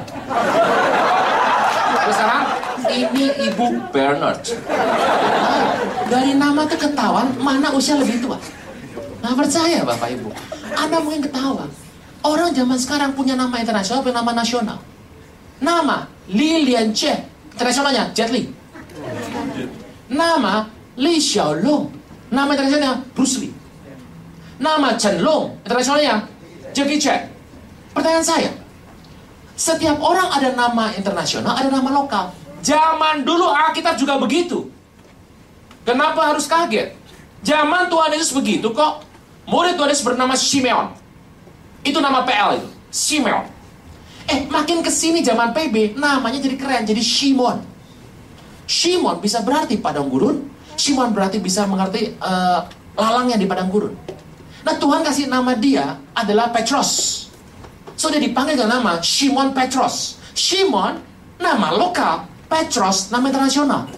Sekarang, 2.06 2.44
ini 2.86 3.24
Ibu 3.50 3.66
Bernard. 3.90 4.42
Nah, 4.70 5.62
dari 6.06 6.32
nama 6.38 6.62
tuh 6.68 6.78
ketahuan 6.78 7.26
mana 7.42 7.74
usia 7.74 7.98
lebih 7.98 8.22
tua. 8.22 8.38
Nah 9.22 9.32
percaya 9.38 9.86
Bapak 9.86 10.18
Ibu. 10.18 10.28
Anda 10.74 10.98
mungkin 10.98 11.22
ketawa. 11.22 11.64
Orang 12.22 12.54
zaman 12.54 12.78
sekarang 12.78 13.14
punya 13.14 13.38
nama 13.38 13.54
internasional, 13.58 14.02
punya 14.02 14.18
nama 14.18 14.34
nasional. 14.34 14.78
Nama 15.62 16.06
Lilian 16.30 16.90
Che. 16.90 17.14
Internasionalnya 17.54 18.10
Jet 18.14 18.34
Li. 18.34 18.50
Nama 20.10 20.66
Li 20.98 21.14
Xiaolong. 21.22 21.86
Nama 22.34 22.50
internasionalnya 22.50 22.94
Bruce 23.14 23.38
Lee. 23.42 23.54
Nama 24.58 24.94
Chen 24.98 25.22
Long. 25.22 25.54
Internasionalnya 25.62 26.22
Jackie 26.72 27.00
Chan. 27.00 27.28
Pertanyaan 27.92 28.24
saya, 28.24 28.50
setiap 29.52 30.00
orang 30.00 30.32
ada 30.32 30.56
nama 30.56 30.90
internasional, 30.96 31.52
ada 31.52 31.68
nama 31.68 31.88
lokal. 31.92 32.32
Zaman 32.64 33.22
dulu 33.22 33.52
Alkitab 33.52 34.00
juga 34.00 34.16
begitu. 34.16 34.72
Kenapa 35.84 36.32
harus 36.32 36.48
kaget? 36.48 36.96
Zaman 37.42 37.90
Tuhan 37.90 38.10
Yesus 38.16 38.32
begitu 38.32 38.72
kok. 38.72 39.04
Murid 39.44 39.74
Tuhan 39.76 39.90
Yesus 39.90 40.06
bernama 40.06 40.38
Simeon. 40.38 40.94
Itu 41.82 41.98
nama 41.98 42.22
PL 42.22 42.62
itu, 42.62 42.68
Simeon. 42.88 43.44
Eh, 44.30 44.46
makin 44.46 44.86
ke 44.86 44.90
sini 44.90 45.18
zaman 45.26 45.50
PB, 45.50 45.98
namanya 45.98 46.38
jadi 46.38 46.54
keren, 46.54 46.86
jadi 46.86 47.02
Shimon. 47.02 47.58
Shimon 48.70 49.18
bisa 49.18 49.42
berarti 49.42 49.76
padang 49.82 50.06
gurun. 50.06 50.46
Shimon 50.78 51.10
berarti 51.10 51.42
bisa 51.42 51.66
mengerti 51.66 52.14
uh, 52.22 52.64
lalangnya 52.94 53.36
di 53.36 53.46
padang 53.50 53.68
gurun. 53.68 53.92
Nah 54.62 54.74
Tuhan 54.78 55.02
kasih 55.02 55.26
nama 55.26 55.58
dia 55.58 55.98
adalah 56.14 56.54
Petros. 56.54 57.26
So 57.98 58.10
dia 58.10 58.22
dipanggil 58.22 58.58
dengan 58.58 58.82
nama 58.82 58.92
Shimon 59.02 59.54
Petros. 59.54 60.18
Shimon 60.32 61.02
nama 61.42 61.74
lokal, 61.74 62.26
Petros 62.46 63.10
nama 63.10 63.26
internasional. 63.26 63.90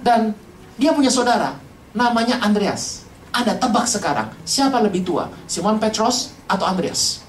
Dan 0.00 0.32
dia 0.78 0.94
punya 0.94 1.10
saudara 1.12 1.58
namanya 1.92 2.40
Andreas. 2.40 3.04
Anda 3.30 3.54
tebak 3.54 3.86
sekarang 3.86 4.34
siapa 4.42 4.82
lebih 4.82 5.06
tua, 5.06 5.30
Simon 5.46 5.78
Petros 5.78 6.34
atau 6.50 6.66
Andreas? 6.66 7.22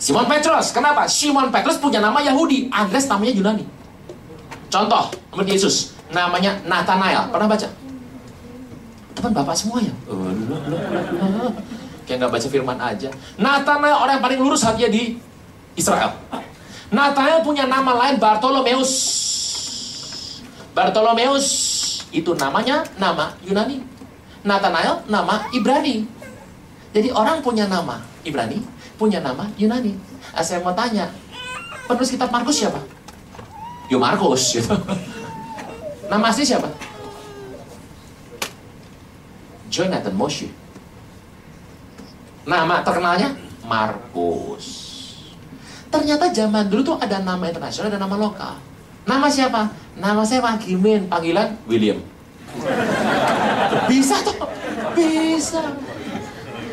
Simon 0.00 0.24
Petros, 0.24 0.72
kenapa? 0.72 1.04
Simon 1.12 1.52
Petrus 1.52 1.76
punya 1.76 2.00
nama 2.00 2.24
Yahudi, 2.24 2.72
Andreas 2.72 3.04
namanya 3.04 3.36
Yunani. 3.36 3.64
Contoh, 4.72 5.12
murid 5.36 5.60
Yesus, 5.60 5.92
namanya 6.08 6.56
Nathanael. 6.64 7.28
Pernah 7.28 7.48
baca? 7.52 7.68
Teman 9.20 9.36
bapak 9.36 9.52
semua 9.52 9.84
ya? 9.84 9.92
Kayak 12.08 12.24
nggak 12.24 12.32
baca 12.32 12.48
firman 12.48 12.78
aja. 12.80 13.12
Nathanael 13.36 14.00
orang 14.00 14.16
yang 14.16 14.24
paling 14.24 14.40
lurus 14.40 14.64
hatinya 14.64 14.88
di 14.88 15.20
Israel. 15.76 16.16
Nathanael 16.88 17.44
punya 17.44 17.68
nama 17.68 17.92
lain 18.00 18.16
Bartolomeus. 18.16 18.92
Bartolomeus 20.72 21.46
itu 22.16 22.32
namanya 22.32 22.88
nama 22.96 23.36
Yunani. 23.44 23.84
Nathanael 24.40 25.04
nama 25.04 25.44
Ibrani. 25.52 26.08
Jadi 26.96 27.12
orang 27.12 27.44
punya 27.44 27.68
nama 27.68 28.00
Ibrani, 28.24 28.64
punya 28.96 29.20
nama 29.20 29.46
Yunani. 29.60 29.94
Nah, 30.32 30.42
saya 30.42 30.64
mau 30.64 30.72
tanya, 30.72 31.12
penulis 31.84 32.08
kitab 32.08 32.32
Markus 32.32 32.56
siapa? 32.56 32.80
Yo 33.92 34.00
Markus 34.00 34.56
gitu. 34.56 34.74
Nama 36.08 36.24
asli 36.32 36.42
siapa? 36.42 36.66
Jonathan 39.70 40.12
Moshe. 40.18 40.50
Nama 42.42 42.82
terkenalnya 42.82 43.38
Markus. 43.62 44.66
Ternyata 45.90 46.34
zaman 46.34 46.66
dulu 46.66 46.94
tuh 46.94 46.96
ada 46.98 47.22
nama 47.22 47.46
internasional, 47.46 47.94
ada 47.94 48.02
nama 48.02 48.18
lokal. 48.18 48.54
Nama 49.06 49.26
siapa? 49.30 49.70
Nama 49.94 50.22
saya 50.26 50.42
Makimin, 50.42 51.06
panggilan 51.06 51.54
William. 51.70 52.02
Bisa 53.86 54.18
tuh, 54.26 54.38
bisa, 54.98 55.62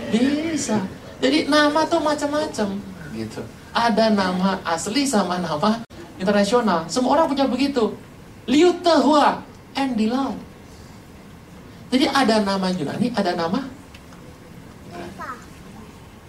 bisa. 0.10 0.78
Jadi 1.18 1.50
nama 1.50 1.86
tuh 1.86 2.02
macam-macam, 2.02 2.78
gitu. 3.14 3.42
Ada 3.74 4.14
nama 4.14 4.58
asli 4.66 5.06
sama 5.06 5.38
nama 5.42 5.82
internasional. 6.18 6.86
Semua 6.90 7.18
orang 7.18 7.30
punya 7.30 7.46
begitu. 7.46 7.94
Liu 8.46 8.74
Tehua, 8.82 9.42
Andy 9.74 10.10
Lau. 10.10 10.34
Jadi 11.88 12.06
ada 12.12 12.44
nama 12.44 12.68
Yunani, 12.72 13.16
ada 13.16 13.32
nama 13.32 13.78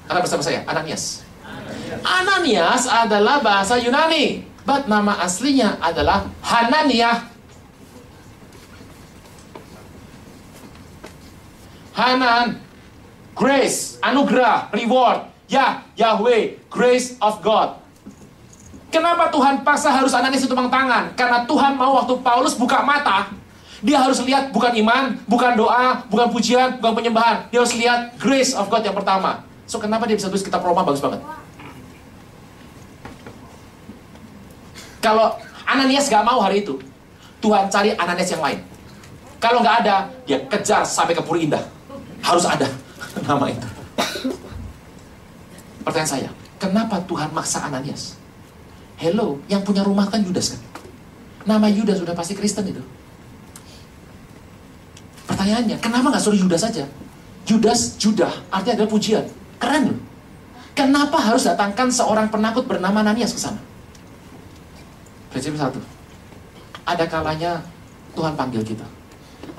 Anak 0.08 0.24
bersama 0.24 0.40
saya, 0.40 0.64
Ananias. 0.64 1.20
Ananias 2.00 2.88
adalah 2.88 3.44
bahasa 3.44 3.76
Yunani. 3.76 4.40
But 4.64 4.88
nama 4.88 5.20
aslinya 5.20 5.76
adalah 5.80 6.28
Hananiah. 6.40 7.28
Hanan, 11.92 12.60
grace, 13.36 14.00
anugerah, 14.00 14.72
reward. 14.72 15.28
Ya, 15.48 15.84
Yahweh, 15.96 16.60
grace 16.72 17.16
of 17.20 17.40
God. 17.44 17.80
Kenapa 18.88 19.28
Tuhan 19.28 19.60
paksa 19.60 19.92
harus 19.92 20.16
Ananias 20.16 20.44
itu 20.44 20.52
tangan? 20.52 21.12
Karena 21.16 21.44
Tuhan 21.44 21.76
mau 21.76 22.00
waktu 22.00 22.16
Paulus 22.24 22.56
buka 22.56 22.80
mata, 22.80 23.28
dia 23.78 23.98
harus 24.02 24.18
lihat 24.26 24.50
bukan 24.50 24.74
iman, 24.82 25.14
bukan 25.30 25.54
doa, 25.54 26.02
bukan 26.10 26.26
pujian, 26.34 26.82
bukan 26.82 26.98
penyembahan. 26.98 27.46
Dia 27.54 27.62
harus 27.62 27.74
lihat 27.78 28.18
grace 28.18 28.50
of 28.58 28.66
God 28.66 28.82
yang 28.82 28.96
pertama. 28.96 29.46
So 29.70 29.78
kenapa 29.78 30.10
dia 30.10 30.18
bisa 30.18 30.26
tulis 30.26 30.42
kitab 30.42 30.66
Roma 30.66 30.82
bagus 30.82 30.98
banget? 30.98 31.22
Kalau 34.98 35.38
Ananias 35.62 36.10
gak 36.10 36.26
mau 36.26 36.42
hari 36.42 36.66
itu, 36.66 36.74
Tuhan 37.38 37.70
cari 37.70 37.94
Ananias 37.94 38.30
yang 38.34 38.42
lain. 38.42 38.58
Kalau 39.38 39.62
nggak 39.62 39.86
ada, 39.86 40.10
dia 40.26 40.42
kejar 40.50 40.82
sampai 40.82 41.14
ke 41.14 41.22
Puri 41.22 41.46
Indah. 41.46 41.62
Harus 42.18 42.42
ada 42.42 42.66
nama 43.30 43.46
itu. 43.46 43.68
Pertanyaan 45.86 46.10
saya, 46.10 46.30
kenapa 46.58 46.98
Tuhan 47.06 47.30
maksa 47.30 47.62
Ananias? 47.62 48.18
Hello, 48.98 49.38
yang 49.46 49.62
punya 49.62 49.86
rumah 49.86 50.10
kan 50.10 50.18
Yudas 50.26 50.58
kan? 50.58 50.60
Nama 51.46 51.70
Yudas 51.70 52.02
sudah 52.02 52.18
pasti 52.18 52.34
Kristen 52.34 52.66
itu. 52.66 52.82
Pertanyaannya, 55.28 55.76
kenapa 55.78 56.08
nggak 56.08 56.24
suruh 56.24 56.40
Yudas 56.40 56.64
saja? 56.64 56.88
Yudas, 57.44 58.00
Judah, 58.00 58.32
artinya 58.48 58.82
adalah 58.82 58.90
pujian. 58.92 59.24
Keren 59.60 59.92
loh. 59.92 60.00
Kenapa 60.72 61.18
harus 61.20 61.44
datangkan 61.44 61.90
seorang 61.90 62.32
penakut 62.32 62.64
bernama 62.64 63.04
Ananias 63.04 63.34
ke 63.34 63.40
sana? 63.40 63.60
Prinsip 65.28 65.52
satu. 65.58 65.82
Ada 66.88 67.04
kalanya 67.04 67.60
Tuhan 68.16 68.32
panggil 68.38 68.64
kita. 68.64 68.86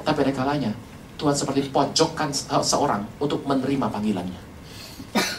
Tapi 0.01 0.17
ada 0.25 0.33
kalanya 0.33 0.71
Tuhan 1.19 1.35
seperti 1.35 1.69
pojokkan 1.69 2.31
seorang 2.63 3.03
untuk 3.19 3.43
menerima 3.45 3.91
panggilannya. 3.91 4.41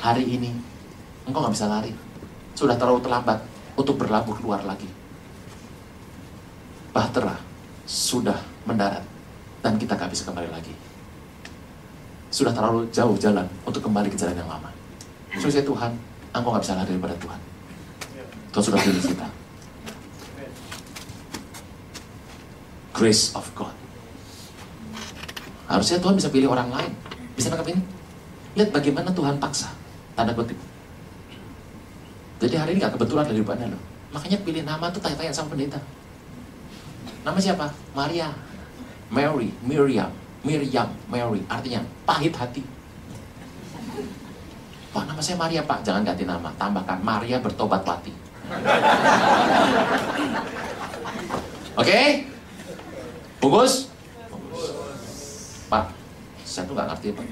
Hari 0.04 0.24
ini 0.28 0.52
engkau 1.26 1.42
nggak 1.42 1.54
bisa 1.56 1.66
lari. 1.66 1.90
Sudah 2.54 2.76
terlalu 2.76 3.00
terlambat 3.00 3.40
untuk 3.74 3.96
berlabuh 3.96 4.36
keluar 4.36 4.60
lagi. 4.62 4.86
Bahtera 6.92 7.40
sudah 7.88 8.36
mendarat 8.68 9.02
dan 9.60 9.76
kita 9.76 9.96
nggak 9.96 10.10
bisa 10.12 10.24
kembali 10.28 10.48
lagi 10.48 10.72
sudah 12.30 12.54
terlalu 12.54 12.86
jauh 12.94 13.18
jalan 13.18 13.44
untuk 13.66 13.82
kembali 13.82 14.06
ke 14.06 14.16
jalan 14.16 14.38
yang 14.38 14.46
lama. 14.46 14.70
So 15.42 15.50
Tuhan, 15.50 15.92
engkau 16.30 16.50
nggak 16.54 16.62
bisa 16.62 16.78
lari 16.78 16.94
daripada 16.94 17.14
Tuhan. 17.18 17.40
Tuhan 18.54 18.64
sudah 18.64 18.78
pilih 18.78 19.02
kita. 19.02 19.26
Grace 22.94 23.34
of 23.34 23.46
God. 23.58 23.74
Harusnya 25.66 25.98
Tuhan 25.98 26.14
bisa 26.18 26.30
pilih 26.30 26.50
orang 26.50 26.70
lain. 26.70 26.92
Bisa 27.34 27.50
nangkap 27.50 27.70
ini? 27.74 27.82
Lihat 28.58 28.70
bagaimana 28.74 29.10
Tuhan 29.10 29.38
paksa. 29.38 29.70
Tanda 30.14 30.34
kutip. 30.34 30.58
Jadi 32.40 32.54
hari 32.56 32.74
ini 32.74 32.82
gak 32.82 32.94
kebetulan 32.98 33.26
dari 33.26 33.38
depannya 33.42 33.70
loh. 33.70 33.82
Makanya 34.10 34.38
pilih 34.42 34.62
nama 34.66 34.90
tuh 34.90 34.98
tanya-tanya 34.98 35.30
sama 35.30 35.54
pendeta. 35.54 35.78
Nama 37.22 37.38
siapa? 37.38 37.70
Maria. 37.94 38.34
Mary. 39.10 39.50
Miriam. 39.62 40.10
Miriam, 40.40 40.88
Mary, 41.12 41.44
artinya 41.52 41.84
pahit 42.08 42.32
hati. 42.32 42.64
Pak, 44.90 45.04
nama 45.06 45.20
saya 45.20 45.36
Maria, 45.36 45.60
Pak. 45.62 45.84
Jangan 45.84 46.02
ganti 46.02 46.24
nama. 46.24 46.48
Tambahkan 46.56 46.98
Maria 47.04 47.36
bertobat 47.38 47.84
wati. 47.84 48.10
Oke? 51.76 52.24
Bungkus? 53.38 53.92
Pak, 55.70 55.92
saya 56.42 56.66
tuh 56.66 56.74
nggak 56.74 56.88
ngerti, 56.90 57.08
Pak. 57.14 57.26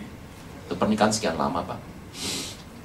Itu 0.68 0.74
pernikahan 0.76 1.10
sekian 1.10 1.34
lama, 1.34 1.64
Pak. 1.64 1.80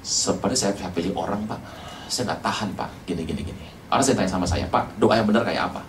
Seperti 0.02 0.56
saya 0.56 0.72
bisa 0.74 0.90
pilih 0.90 1.12
orang, 1.14 1.44
Pak. 1.46 1.60
Saya 2.08 2.32
nggak 2.32 2.42
tahan, 2.42 2.68
Pak. 2.74 2.90
Gini, 3.06 3.22
gini, 3.28 3.44
gini. 3.44 3.64
Orang 3.92 4.02
saya 4.02 4.18
tanya 4.18 4.32
sama 4.32 4.48
saya, 4.48 4.66
Pak, 4.72 4.96
doa 4.98 5.14
yang 5.20 5.28
benar 5.28 5.44
kayak 5.44 5.68
apa? 5.70 5.84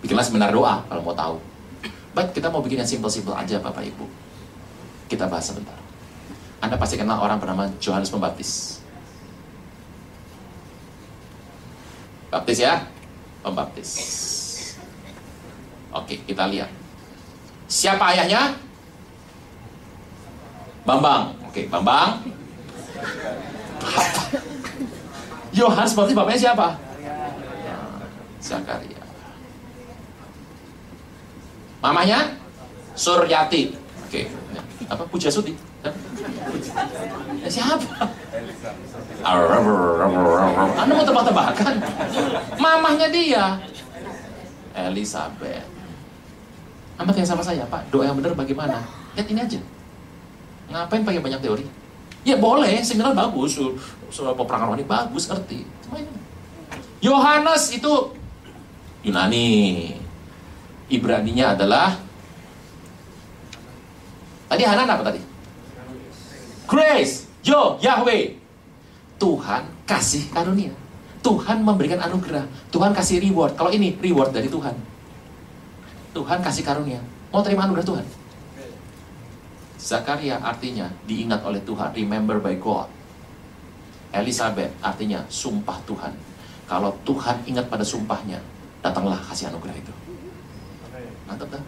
Bikinlah 0.00 0.24
seminar 0.24 0.54
doa 0.54 0.80
kalau 0.88 1.02
mau 1.04 1.12
tahu. 1.12 1.49
Baik, 2.10 2.34
kita 2.34 2.50
mau 2.50 2.58
bikin 2.58 2.82
yang 2.82 2.90
simpel-simpel 2.90 3.34
aja, 3.38 3.62
Bapak 3.62 3.86
Ibu. 3.86 4.06
Kita 5.06 5.30
bahas 5.30 5.46
sebentar. 5.46 5.78
Anda 6.60 6.74
pasti 6.76 6.98
kenal 6.98 7.22
orang 7.22 7.38
bernama 7.38 7.70
Johannes 7.78 8.10
Pembaptis. 8.10 8.82
Baptis 12.30 12.58
ya? 12.62 12.86
Pembaptis. 13.42 13.90
Oke, 15.90 16.22
kita 16.26 16.46
lihat. 16.46 16.70
Siapa 17.66 18.14
ayahnya? 18.14 18.54
Bambang. 20.86 21.34
Oke, 21.46 21.66
Bambang. 21.66 22.22
Yohanes 25.50 25.94
Pembaptis 25.94 26.14
bapaknya 26.18 26.40
siapa? 26.50 26.68
Zakaria. 28.38 28.99
Mamanya? 31.80 32.36
Suryati. 32.92 33.72
Oke. 34.06 34.28
Apa? 34.88 35.02
Pujasuti? 35.08 35.56
Ya, 37.40 37.48
siapa? 37.48 38.04
Anda 40.76 40.92
mau 40.92 41.04
tebak-tebakan? 41.04 41.74
Mamahnya 42.60 43.08
dia. 43.08 43.56
Elizabeth. 44.76 45.64
Anda 47.00 47.16
tanya 47.16 47.28
sama 47.32 47.40
saya, 47.40 47.64
Pak, 47.64 47.88
doa 47.88 48.04
yang 48.04 48.20
benar 48.20 48.36
bagaimana? 48.36 48.84
Lihat 49.16 49.28
ini 49.32 49.40
aja. 49.40 49.60
Ngapain 50.68 51.00
pakai 51.00 51.24
banyak 51.24 51.40
teori? 51.40 51.64
Ya 52.20 52.36
boleh, 52.36 52.84
seminar 52.84 53.16
bagus. 53.16 53.56
Soal 54.12 54.36
peperangan 54.36 54.76
wanita 54.76 54.88
bagus, 54.88 55.32
ngerti. 55.32 55.64
Yohanes 57.00 57.72
itu 57.72 57.92
Yunani. 59.00 59.96
Ibraninya 60.90 61.54
adalah 61.54 61.96
Tadi 64.50 64.66
Hanan 64.66 64.90
apa 64.90 65.06
tadi? 65.06 65.22
Grace, 66.66 67.30
Yo, 67.46 67.78
Yahweh. 67.78 68.34
Tuhan 69.22 69.62
kasih 69.86 70.26
karunia. 70.34 70.74
Tuhan 71.22 71.62
memberikan 71.62 72.02
anugerah. 72.02 72.50
Tuhan 72.74 72.90
kasih 72.90 73.22
reward. 73.22 73.54
Kalau 73.54 73.70
ini 73.70 73.94
reward 74.02 74.34
dari 74.34 74.50
Tuhan. 74.50 74.74
Tuhan 76.10 76.42
kasih 76.42 76.66
karunia. 76.66 76.98
Mau 77.30 77.46
terima 77.46 77.70
anugerah 77.70 77.86
Tuhan? 77.86 78.06
Zakaria 79.78 80.42
artinya 80.42 80.90
diingat 81.06 81.40
oleh 81.46 81.62
Tuhan, 81.62 81.94
remember 81.94 82.42
by 82.42 82.58
God. 82.58 82.90
Elizabeth 84.10 84.74
artinya 84.82 85.22
sumpah 85.30 85.78
Tuhan. 85.86 86.12
Kalau 86.66 86.90
Tuhan 87.06 87.46
ingat 87.46 87.70
pada 87.70 87.86
sumpahnya, 87.86 88.42
datanglah 88.82 89.16
kasih 89.30 89.54
anugerah 89.54 89.78
itu. 89.78 89.92
Mantap 91.30 91.48
kan? 91.54 91.62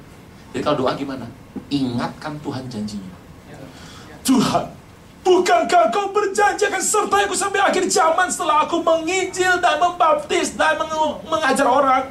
Jadi 0.51 0.63
kalau 0.67 0.77
doa 0.83 0.93
gimana? 0.99 1.27
Ingatkan 1.71 2.35
Tuhan 2.43 2.67
janjinya. 2.67 3.15
Tuhan, 4.27 4.67
bukankah 5.23 5.91
kau 5.91 6.11
berjanji 6.11 6.67
akan 6.67 6.83
serta 6.83 7.17
aku 7.27 7.35
sampai 7.35 7.63
akhir 7.63 7.87
zaman 7.91 8.27
setelah 8.31 8.67
aku 8.67 8.83
menginjil 8.83 9.59
dan 9.59 9.79
membaptis 9.79 10.55
dan 10.59 10.79
meng 10.79 10.91
mengajar 11.27 11.67
orang? 11.67 12.11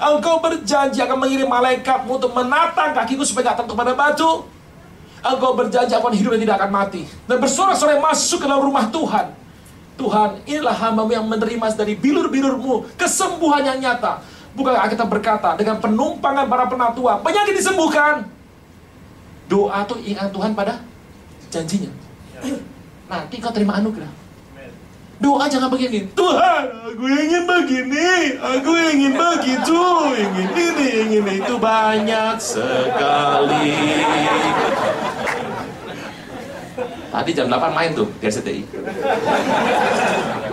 Engkau 0.00 0.38
berjanji 0.38 1.02
akan 1.02 1.18
mengirim 1.18 1.50
malaikatmu 1.50 2.16
untuk 2.16 2.32
menatang 2.32 2.94
kakiku 2.94 3.26
supaya 3.26 3.52
tak 3.52 3.62
tertutup 3.62 3.78
pada 3.82 3.92
batu. 3.94 4.46
Engkau 5.20 5.52
berjanji 5.52 5.92
akan 5.92 6.14
hidup 6.14 6.30
dan 6.38 6.40
tidak 6.42 6.56
akan 6.62 6.70
mati. 6.70 7.02
Dan 7.26 7.36
bersorak-sorai 7.42 7.98
masuk 7.98 8.42
ke 8.42 8.46
dalam 8.46 8.64
rumah 8.64 8.88
Tuhan. 8.88 9.26
Tuhan, 10.00 10.30
inilah 10.48 10.72
hambamu 10.72 11.12
yang 11.12 11.26
menerima 11.28 11.76
dari 11.76 11.92
bilur-bilurmu 11.92 12.96
kesembuhan 12.96 13.60
yang 13.60 13.78
nyata. 13.84 14.24
Bukankah 14.50 14.90
kita 14.90 15.06
berkata 15.06 15.54
dengan 15.54 15.78
penumpangan 15.78 16.50
para 16.50 16.64
penatua, 16.66 17.22
penyakit 17.22 17.54
disembuhkan. 17.54 18.26
Doa 19.46 19.82
tuh 19.86 19.98
ingat 20.02 20.30
Tuhan 20.30 20.54
pada 20.54 20.82
janjinya. 21.50 21.90
Nanti 23.10 23.42
kau 23.42 23.50
terima 23.50 23.78
anugerah. 23.78 24.10
Doa 25.20 25.44
jangan 25.52 25.68
begini. 25.68 26.08
Tuhan, 26.16 26.64
aku 26.90 27.04
ingin 27.04 27.44
begini, 27.44 28.40
aku 28.40 28.72
ingin 28.72 29.12
begitu, 29.12 29.82
ingin 30.16 30.48
ini, 30.56 30.88
ingin 31.04 31.44
itu 31.44 31.54
banyak 31.60 32.40
sekali. 32.40 33.68
Tadi 37.10 37.30
jam 37.36 37.52
8 37.52 37.76
main 37.76 37.92
tuh 37.92 38.08
di 38.16 38.24
RCTI. 38.32 38.62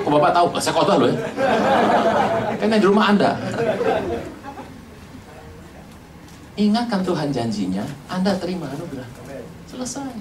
Kok 0.07 0.15
Bapak 0.15 0.31
tahu? 0.31 0.47
Saya 0.63 0.71
khotbah 0.71 0.95
loh 1.03 1.11
ya. 1.11 1.19
Kan 2.55 2.71
yang 2.71 2.79
di 2.79 2.87
rumah 2.87 3.11
Anda. 3.11 3.35
Ingatkan 6.55 7.03
Tuhan 7.03 7.27
janjinya, 7.35 7.83
Anda 8.07 8.31
terima 8.39 8.71
anugerah. 8.71 9.03
Selesai. 9.67 10.15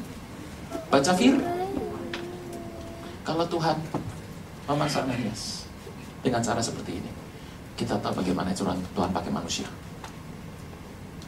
Baca 0.90 1.12
firman. 1.14 1.70
Kalau 3.22 3.46
Tuhan 3.46 3.78
memaksa 4.66 5.06
Merias 5.06 5.70
dengan 6.18 6.42
cara 6.42 6.58
seperti 6.58 6.98
ini, 6.98 7.10
kita 7.78 7.94
tahu 8.02 8.26
bagaimana 8.26 8.50
Tuhan, 8.50 8.82
Tuhan 8.90 9.10
pakai 9.14 9.30
manusia. 9.30 9.70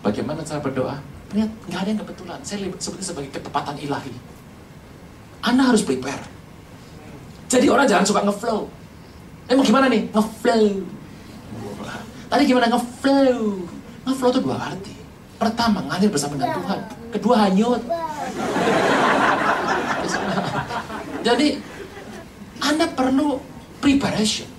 Bagaimana 0.02 0.42
cara 0.42 0.58
berdoa? 0.58 0.98
Lihat, 1.30 1.50
nggak 1.70 1.78
ada 1.78 1.90
yang 1.94 2.00
kebetulan. 2.02 2.40
Saya 2.42 2.66
seperti 2.82 3.06
sebagai 3.06 3.30
ketepatan 3.38 3.78
ilahi. 3.78 4.10
Anda 5.46 5.70
harus 5.70 5.86
prepare. 5.86 6.37
Jadi 7.48 7.66
orang 7.72 7.88
jangan 7.88 8.04
suka 8.04 8.20
ngeflow. 8.28 8.68
Mau 9.48 9.64
gimana 9.64 9.88
nih? 9.88 10.04
Ngeflow. 10.12 10.84
Tadi 12.28 12.42
gimana 12.44 12.68
ngeflow? 12.68 13.64
Ngeflow 14.04 14.30
itu 14.36 14.40
dua 14.44 14.56
arti. 14.60 14.94
Pertama, 15.40 15.80
ngalir 15.88 16.12
bersama 16.12 16.36
dengan 16.36 16.60
Tuhan. 16.60 16.80
Kedua, 17.14 17.34
hanyut. 17.48 17.82
Jadi, 21.24 21.48
Anda 22.60 22.86
perlu 22.92 23.40
preparation. 23.80 24.50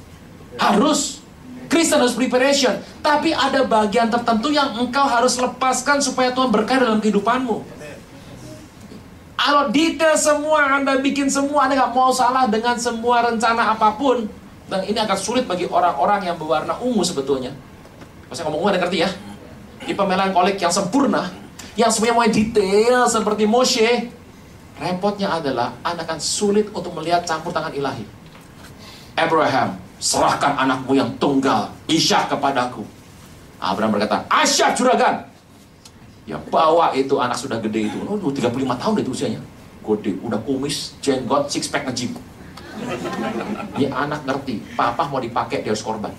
Harus. 0.58 1.22
Kristen 1.70 2.02
harus 2.02 2.18
preparation. 2.18 2.74
Tapi 3.06 3.30
ada 3.30 3.62
bagian 3.62 4.10
tertentu 4.10 4.50
yang 4.50 4.74
engkau 4.82 5.06
harus 5.06 5.38
lepaskan 5.38 6.02
supaya 6.02 6.34
Tuhan 6.34 6.50
berkah 6.50 6.82
dalam 6.82 6.98
kehidupanmu. 6.98 7.62
Kalau 9.40 9.72
detail 9.72 10.20
semua, 10.20 10.68
Anda 10.68 11.00
bikin 11.00 11.32
semua, 11.32 11.72
Anda 11.72 11.80
nggak 11.80 11.96
mau 11.96 12.12
salah 12.12 12.44
dengan 12.52 12.76
semua 12.76 13.24
rencana 13.24 13.72
apa 13.72 13.96
pun. 13.96 14.28
Dan 14.68 14.84
ini 14.84 15.00
akan 15.00 15.16
sulit 15.16 15.48
bagi 15.48 15.64
orang-orang 15.66 16.28
yang 16.28 16.36
berwarna 16.36 16.76
ungu 16.84 17.02
sebetulnya. 17.08 17.56
Masih 18.28 18.44
ngomong 18.44 18.60
ungu 18.62 18.70
ada 18.76 18.84
ngerti 18.84 19.00
ya? 19.08 19.10
di 19.90 19.96
kolik 20.36 20.60
yang 20.60 20.70
sempurna, 20.70 21.32
yang 21.74 21.90
semuanya 21.90 22.14
mau 22.20 22.28
detail 22.28 23.08
seperti 23.08 23.48
Moshe, 23.48 24.12
repotnya 24.78 25.40
adalah 25.40 25.74
Anda 25.82 26.04
akan 26.04 26.20
sulit 26.20 26.70
untuk 26.76 26.94
melihat 27.00 27.26
campur 27.26 27.50
tangan 27.50 27.74
ilahi. 27.74 28.04
Abraham, 29.18 29.80
serahkan 29.98 30.60
anakmu 30.60 30.94
yang 31.00 31.10
tunggal, 31.18 31.74
Ishak 31.90 32.30
kepadaku. 32.30 32.86
Abraham 33.60 33.98
berkata, 33.98 34.24
Asyak 34.32 34.76
juragan. 34.76 35.28
Ya 36.30 36.38
bawa 36.38 36.94
itu 36.94 37.18
anak 37.18 37.42
sudah 37.42 37.58
gede 37.58 37.90
itu. 37.90 37.98
Oh, 38.06 38.14
35 38.14 38.54
tahun 38.54 38.94
itu 39.02 39.10
usianya. 39.10 39.42
Gede, 39.82 40.14
udah 40.22 40.38
kumis, 40.46 40.94
jenggot, 41.02 41.50
six 41.50 41.66
pack 41.66 41.90
ngejim. 41.90 42.14
Ini 43.74 43.90
anak 43.90 44.30
ngerti, 44.30 44.62
papa 44.78 45.10
mau 45.10 45.18
dipakai 45.18 45.66
dia 45.66 45.74
harus 45.74 45.82
korban. 45.82 46.14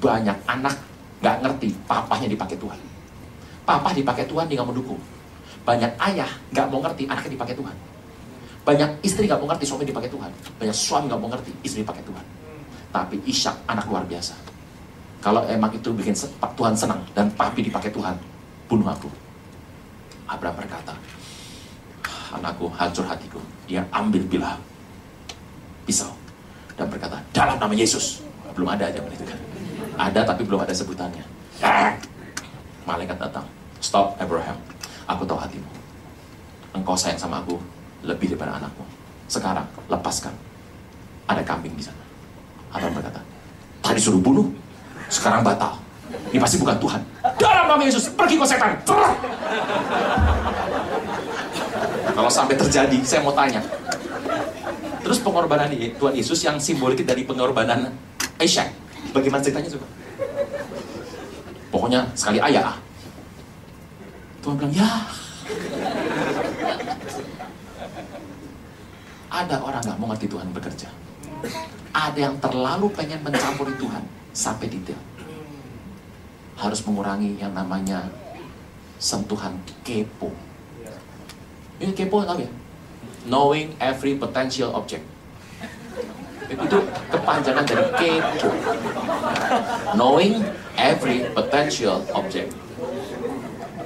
Banyak 0.00 0.48
anak 0.48 0.80
nggak 1.20 1.36
ngerti 1.44 1.68
papahnya 1.84 2.32
dipakai 2.32 2.56
Tuhan. 2.56 2.80
Papa 3.68 3.92
dipakai 3.92 4.24
Tuhan 4.24 4.48
dia 4.48 4.56
nggak 4.64 4.70
mendukung. 4.72 4.96
Banyak 5.68 5.92
ayah 6.08 6.30
nggak 6.48 6.66
mau 6.72 6.80
ngerti 6.80 7.04
anaknya 7.04 7.36
dipakai 7.36 7.52
Tuhan. 7.52 7.76
Banyak 8.64 8.90
istri 9.04 9.28
nggak 9.28 9.40
mau 9.44 9.48
ngerti 9.52 9.64
suami 9.68 9.84
dipakai 9.84 10.08
Tuhan. 10.08 10.30
Banyak 10.56 10.76
suami 10.76 11.04
nggak 11.12 11.20
mau 11.20 11.28
ngerti 11.28 11.50
istri 11.60 11.84
dipakai 11.84 12.00
Tuhan. 12.00 12.24
Tapi 12.88 13.20
Ishak 13.28 13.68
anak 13.68 13.84
luar 13.92 14.08
biasa. 14.08 14.32
Kalau 15.20 15.44
emang 15.44 15.68
itu 15.74 15.92
bikin 15.92 16.16
Tuhan 16.40 16.72
senang 16.72 17.04
dan 17.12 17.28
papi 17.34 17.60
dipakai 17.66 17.90
Tuhan, 17.90 18.14
bunuh 18.68 18.86
aku. 18.86 19.08
Abraham 20.28 20.60
berkata, 20.60 20.92
anakku 22.36 22.68
hancur 22.76 23.08
hatiku. 23.08 23.40
Dia 23.64 23.80
ambil 23.92 24.20
bilah 24.28 24.54
pisau 25.88 26.12
dan 26.76 26.92
berkata, 26.92 27.16
dalam 27.32 27.56
nama 27.56 27.72
Yesus. 27.72 28.20
Belum 28.52 28.68
ada 28.68 28.90
aja 28.90 29.00
itu 29.00 29.24
kan. 29.24 29.38
Ada 29.98 30.20
tapi 30.34 30.42
belum 30.44 30.62
ada 30.62 30.74
sebutannya. 30.74 31.24
Malaikat 32.84 33.16
datang. 33.16 33.46
Stop 33.78 34.18
Abraham. 34.18 34.58
Aku 35.08 35.22
tahu 35.24 35.38
hatimu. 35.38 35.70
Engkau 36.74 36.98
sayang 36.98 37.18
sama 37.18 37.40
aku 37.40 37.56
lebih 38.04 38.34
daripada 38.34 38.60
anakmu. 38.60 38.84
sekarang 39.28 39.68
lepaskan. 39.92 40.32
Ada 41.28 41.44
kambing 41.44 41.76
di 41.76 41.84
sana. 41.84 42.00
Adam 42.72 42.96
berkata, 42.96 43.20
tadi 43.84 44.00
suruh 44.00 44.20
bunuh, 44.20 44.48
sekarang 45.12 45.44
batal. 45.44 45.76
Ini 46.08 46.38
pasti 46.40 46.56
bukan 46.60 46.76
Tuhan. 46.80 47.00
Dalam 47.36 47.64
nama 47.68 47.82
Yesus, 47.84 48.12
pergi 48.12 48.34
kau 48.36 48.48
setan. 48.48 48.76
Kalau 52.12 52.30
sampai 52.32 52.56
terjadi, 52.58 52.98
saya 53.04 53.20
mau 53.22 53.32
tanya. 53.32 53.62
Terus 55.04 55.18
pengorbanan 55.24 55.72
Tuhan 55.72 56.14
Yesus 56.16 56.44
yang 56.44 56.60
simbolik 56.60 57.00
dari 57.06 57.24
pengorbanan 57.24 57.88
Aisyah. 58.36 58.68
Bagaimana 59.14 59.40
ceritanya 59.40 59.70
coba? 59.72 59.86
Pokoknya 61.68 62.00
sekali 62.12 62.40
ayah. 62.40 62.76
Tuhan 64.44 64.54
bilang, 64.56 64.74
ya. 64.74 64.90
Ada 69.28 69.60
orang 69.60 69.80
nggak 69.84 69.98
mau 70.00 70.08
ngerti 70.12 70.26
Tuhan 70.28 70.48
bekerja. 70.56 70.88
Ada 71.92 72.18
yang 72.18 72.36
terlalu 72.40 72.88
pengen 72.92 73.20
mencampuri 73.22 73.72
Tuhan 73.76 74.02
sampai 74.32 74.66
detail. 74.72 74.98
Harus 76.58 76.82
mengurangi 76.82 77.38
yang 77.38 77.54
namanya 77.54 78.10
sentuhan 78.98 79.54
kepo. 79.86 80.34
Ini 81.78 81.94
kepo 81.94 82.26
tahu 82.26 82.42
ya? 82.42 82.50
Knowing 83.30 83.78
every 83.78 84.18
potential 84.18 84.74
object. 84.74 85.06
Itu 86.50 86.78
kepanjangan 87.14 87.62
dari 87.62 87.86
kepo. 87.94 88.50
Knowing 89.94 90.42
every 90.74 91.30
potential 91.30 92.02
object. 92.10 92.50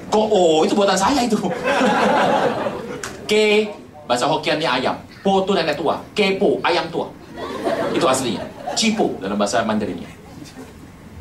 Kok 0.08 0.28
oh 0.32 0.64
itu 0.64 0.72
buatan 0.72 0.96
saya 0.96 1.28
itu. 1.28 1.36
Ke 3.30 3.68
bahasa 4.08 4.24
Hokiannya 4.28 4.68
ayam. 4.68 4.96
Po 5.20 5.44
itu 5.44 5.52
nenek 5.52 5.76
tua. 5.76 6.00
Kepo 6.16 6.56
ayam 6.64 6.88
tua. 6.88 7.12
Itu 7.92 8.08
aslinya. 8.08 8.44
Cipo 8.72 9.20
dalam 9.20 9.36
bahasa 9.36 9.60
Mandarinnya. 9.60 10.21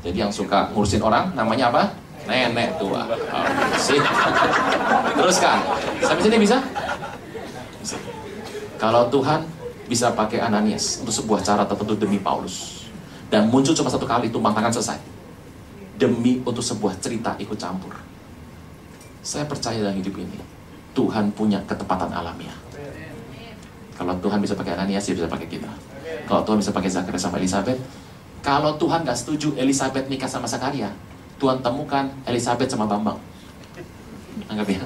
Jadi 0.01 0.17
yang 0.17 0.33
suka 0.33 0.73
ngurusin 0.73 1.01
orang 1.01 1.29
namanya 1.37 1.69
apa? 1.69 1.83
Nenek 2.25 2.77
tua. 2.77 3.05
Oh. 3.05 3.45
Teruskan. 5.17 5.57
Sampai 6.01 6.21
sini 6.25 6.37
bisa? 6.41 6.57
bisa? 7.81 7.97
Kalau 8.81 9.09
Tuhan 9.13 9.45
bisa 9.85 10.13
pakai 10.13 10.41
Ananias 10.41 11.01
untuk 11.01 11.13
sebuah 11.13 11.45
cara 11.45 11.63
tertentu 11.65 11.93
demi 11.97 12.17
Paulus. 12.17 12.87
Dan 13.31 13.47
muncul 13.47 13.71
cuma 13.71 13.87
satu 13.87 14.03
kali, 14.03 14.27
tumpang 14.27 14.51
tangan 14.51 14.73
selesai. 14.73 14.99
Demi 15.95 16.41
untuk 16.43 16.65
sebuah 16.65 16.97
cerita 16.99 17.37
ikut 17.37 17.55
campur. 17.55 17.93
Saya 19.21 19.45
percaya 19.45 19.77
dalam 19.77 19.95
hidup 20.01 20.17
ini, 20.17 20.35
Tuhan 20.97 21.29
punya 21.31 21.61
ketepatan 21.69 22.09
alamiah. 22.09 22.57
Kalau 23.95 24.17
Tuhan 24.17 24.41
bisa 24.41 24.57
pakai 24.57 24.73
Ananias, 24.73 25.05
dia 25.05 25.13
bisa 25.13 25.29
pakai 25.29 25.45
kita. 25.45 25.69
Kalau 26.25 26.41
Tuhan 26.41 26.57
bisa 26.57 26.73
pakai 26.73 26.89
Zakaria 26.89 27.21
sama 27.21 27.37
Elizabeth, 27.37 27.77
kalau 28.41 28.73
Tuhan 28.81 29.05
gak 29.05 29.17
setuju 29.17 29.53
Elizabeth 29.57 30.09
nikah 30.09 30.25
sama 30.25 30.49
Zakaria, 30.49 30.89
Tuhan 31.37 31.61
temukan 31.61 32.09
Elizabeth 32.25 32.69
sama 32.69 32.89
Bambang. 32.89 33.17
Anggap 34.49 34.65
ya. 34.65 34.81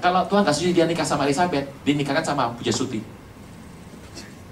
Kalau 0.00 0.24
Tuhan 0.28 0.44
gak 0.44 0.56
setuju 0.56 0.72
dia 0.82 0.86
nikah 0.88 1.04
sama 1.04 1.28
Elizabeth, 1.28 1.68
dinikahkan 1.84 2.24
sama 2.24 2.52
Puja 2.56 2.72
Suti. 2.72 3.00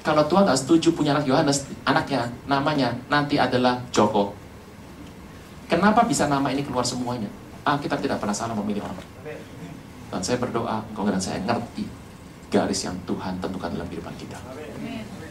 Kalau 0.05 0.25
Tuhan 0.29 0.45
gak 0.45 0.61
setuju 0.61 0.93
punya 0.93 1.17
anak 1.17 1.25
Yohanes, 1.25 1.69
anaknya, 1.89 2.29
namanya 2.45 2.93
nanti 3.09 3.41
adalah 3.41 3.81
Joko. 3.89 4.37
Kenapa 5.73 6.05
bisa 6.05 6.29
nama 6.29 6.53
ini 6.53 6.61
keluar 6.61 6.85
semuanya? 6.85 7.33
Ah, 7.65 7.81
kita 7.81 7.97
tidak 7.97 8.21
pernah 8.21 8.37
salah 8.37 8.53
memilih 8.53 8.85
orang. 8.85 8.99
Dan 10.13 10.21
saya 10.21 10.37
berdoa, 10.37 10.85
engkau 10.93 11.09
dan 11.09 11.17
saya 11.17 11.41
ngerti 11.41 11.89
garis 12.53 12.85
yang 12.85 12.93
Tuhan 13.09 13.41
tentukan 13.41 13.73
dalam 13.73 13.89
kehidupan 13.89 14.13
kita. 14.21 14.37